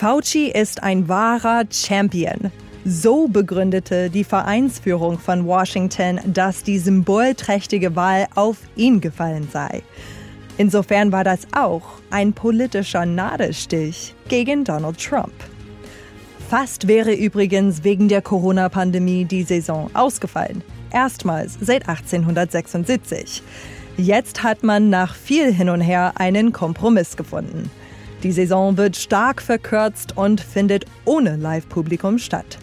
Fauci 0.00 0.46
ist 0.46 0.82
ein 0.82 1.10
wahrer 1.10 1.64
Champion. 1.70 2.50
So 2.86 3.28
begründete 3.28 4.08
die 4.08 4.24
Vereinsführung 4.24 5.18
von 5.18 5.44
Washington, 5.44 6.20
dass 6.24 6.62
die 6.62 6.78
symbolträchtige 6.78 7.94
Wahl 7.96 8.26
auf 8.34 8.56
ihn 8.76 9.02
gefallen 9.02 9.46
sei. 9.52 9.82
Insofern 10.56 11.12
war 11.12 11.22
das 11.22 11.40
auch 11.54 11.82
ein 12.08 12.32
politischer 12.32 13.04
Nadelstich 13.04 14.14
gegen 14.30 14.64
Donald 14.64 14.98
Trump. 14.98 15.34
Fast 16.48 16.88
wäre 16.88 17.12
übrigens 17.12 17.84
wegen 17.84 18.08
der 18.08 18.22
Corona-Pandemie 18.22 19.26
die 19.26 19.42
Saison 19.42 19.90
ausgefallen. 19.92 20.64
Erstmals 20.90 21.58
seit 21.60 21.86
1876. 21.86 23.42
Jetzt 23.98 24.42
hat 24.42 24.62
man 24.62 24.88
nach 24.88 25.14
viel 25.14 25.52
hin 25.52 25.68
und 25.68 25.82
her 25.82 26.14
einen 26.16 26.52
Kompromiss 26.52 27.18
gefunden. 27.18 27.70
Die 28.22 28.32
Saison 28.32 28.76
wird 28.76 28.96
stark 28.96 29.40
verkürzt 29.40 30.16
und 30.16 30.40
findet 30.40 30.84
ohne 31.04 31.36
Live-Publikum 31.36 32.18
statt. 32.18 32.58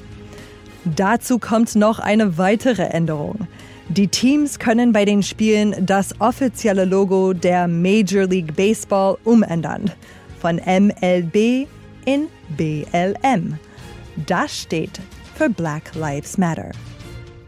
Dazu 0.96 1.40
kommt 1.40 1.76
noch 1.76 2.00
eine 2.00 2.38
weitere 2.38 2.84
Änderung. 2.84 3.48
Die 3.90 4.08
Teams 4.08 4.60
können 4.60 4.92
bei 4.92 5.06
den 5.06 5.24
Spielen 5.24 5.76
das 5.86 6.20
offizielle 6.20 6.86
Logo 6.86 7.34
der 7.34 7.68
Major 7.68 8.26
League 8.26 8.56
Baseball 8.56 9.18
umändern. 9.24 9.92
Von 10.40 10.58
MLB 10.58 11.68
in 12.06 12.28
BLM. 12.56 13.58
Das 14.28 14.62
steht 14.62 15.00
für 15.36 15.50
Black 15.50 15.96
Lives 15.96 16.38
Matter. 16.38 16.72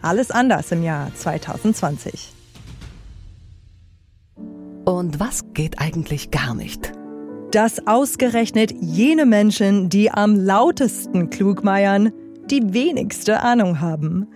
Alles 0.01 0.31
anders 0.31 0.71
im 0.71 0.83
Jahr 0.83 1.13
2020. 1.13 2.33
Und 4.85 5.19
was 5.19 5.43
geht 5.53 5.79
eigentlich 5.79 6.31
gar 6.31 6.55
nicht? 6.55 6.98
Dass 7.51 7.85
ausgerechnet 7.87 8.73
jene 8.79 9.25
Menschen, 9.25 9.89
die 9.89 10.11
am 10.11 10.35
lautesten 10.35 11.29
klugmeiern, 11.29 12.11
die 12.49 12.73
wenigste 12.73 13.41
Ahnung 13.41 13.79
haben. 13.79 14.27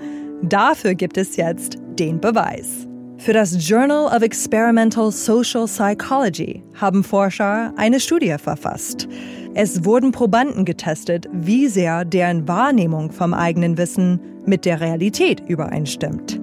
Dafür 0.41 0.95
gibt 0.95 1.17
es 1.17 1.35
jetzt 1.35 1.77
den 1.99 2.19
Beweis. 2.19 2.87
Für 3.17 3.33
das 3.33 3.69
Journal 3.69 4.07
of 4.07 4.21
Experimental 4.21 5.11
Social 5.11 5.65
Psychology 5.65 6.63
haben 6.73 7.03
Forscher 7.03 7.73
eine 7.77 7.99
Studie 7.99 8.35
verfasst. 8.37 9.07
Es 9.53 9.85
wurden 9.85 10.11
Probanden 10.11 10.65
getestet, 10.65 11.29
wie 11.31 11.67
sehr 11.67 12.05
deren 12.05 12.47
Wahrnehmung 12.47 13.11
vom 13.11 13.33
eigenen 13.33 13.77
Wissen 13.77 14.19
mit 14.45 14.65
der 14.65 14.81
Realität 14.81 15.41
übereinstimmt. 15.47 16.41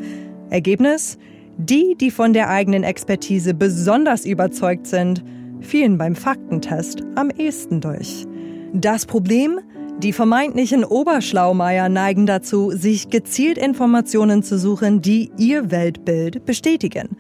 Ergebnis? 0.48 1.18
Die, 1.58 1.94
die 2.00 2.10
von 2.10 2.32
der 2.32 2.48
eigenen 2.48 2.84
Expertise 2.84 3.52
besonders 3.52 4.24
überzeugt 4.24 4.86
sind, 4.86 5.22
fielen 5.60 5.98
beim 5.98 6.14
Faktentest 6.14 7.02
am 7.14 7.30
ehesten 7.30 7.80
durch. 7.80 8.26
Das 8.72 9.06
Problem? 9.06 9.60
Die 9.98 10.12
vermeintlichen 10.12 10.84
Oberschlaumeier 10.84 11.90
neigen 11.90 12.24
dazu, 12.24 12.70
sich 12.70 13.10
gezielt 13.10 13.58
Informationen 13.58 14.42
zu 14.42 14.58
suchen, 14.58 15.02
die 15.02 15.30
ihr 15.36 15.70
Weltbild 15.70 16.46
bestätigen. 16.46 17.16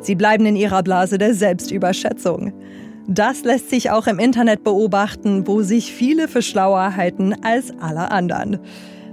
Sie 0.00 0.14
bleiben 0.14 0.46
in 0.46 0.54
ihrer 0.54 0.82
Blase 0.82 1.18
der 1.18 1.34
Selbstüberschätzung. 1.34 2.52
Das 3.08 3.42
lässt 3.42 3.70
sich 3.70 3.90
auch 3.90 4.06
im 4.06 4.20
Internet 4.20 4.62
beobachten, 4.62 5.46
wo 5.48 5.62
sich 5.62 5.92
viele 5.92 6.28
für 6.28 6.42
schlauer 6.42 6.94
halten 6.96 7.34
als 7.42 7.72
alle 7.80 8.12
anderen. 8.12 8.60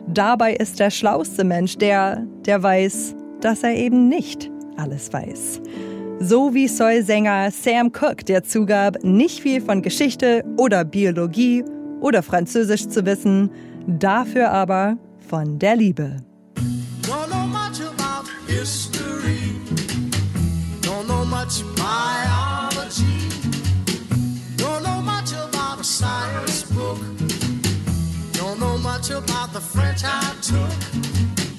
Dabei 0.07 0.53
ist 0.53 0.79
der 0.79 0.91
schlauste 0.91 1.43
Mensch 1.43 1.77
der, 1.77 2.25
der 2.45 2.61
weiß, 2.61 3.15
dass 3.41 3.63
er 3.63 3.75
eben 3.75 4.07
nicht 4.07 4.51
alles 4.77 5.11
weiß. 5.11 5.61
So 6.19 6.55
wie 6.55 6.67
Soul-Sänger 6.67 7.51
Sam 7.51 7.91
Cooke, 7.91 8.23
der 8.25 8.43
zugab, 8.43 8.97
nicht 9.03 9.39
viel 9.39 9.61
von 9.61 9.83
Geschichte 9.83 10.43
oder 10.57 10.83
Biologie 10.83 11.63
oder 12.01 12.23
Französisch 12.23 12.87
zu 12.87 13.05
wissen, 13.05 13.51
dafür 13.85 14.51
aber 14.51 14.97
von 15.29 15.59
der 15.59 15.75
Liebe. 15.75 16.17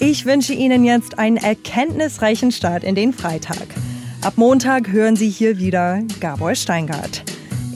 Ich 0.00 0.26
wünsche 0.26 0.52
Ihnen 0.52 0.84
jetzt 0.84 1.18
einen 1.18 1.36
erkenntnisreichen 1.36 2.50
Start 2.50 2.82
in 2.82 2.96
den 2.96 3.12
Freitag. 3.12 3.68
Ab 4.20 4.34
Montag 4.36 4.88
hören 4.88 5.14
Sie 5.14 5.30
hier 5.30 5.58
wieder 5.58 6.02
Gabor 6.18 6.54
Steingart. 6.56 7.22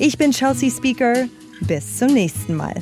Ich 0.00 0.18
bin 0.18 0.32
Chelsea 0.32 0.70
Speaker. 0.70 1.26
Bis 1.60 1.98
zum 1.98 2.12
nächsten 2.12 2.56
Mal. 2.56 2.74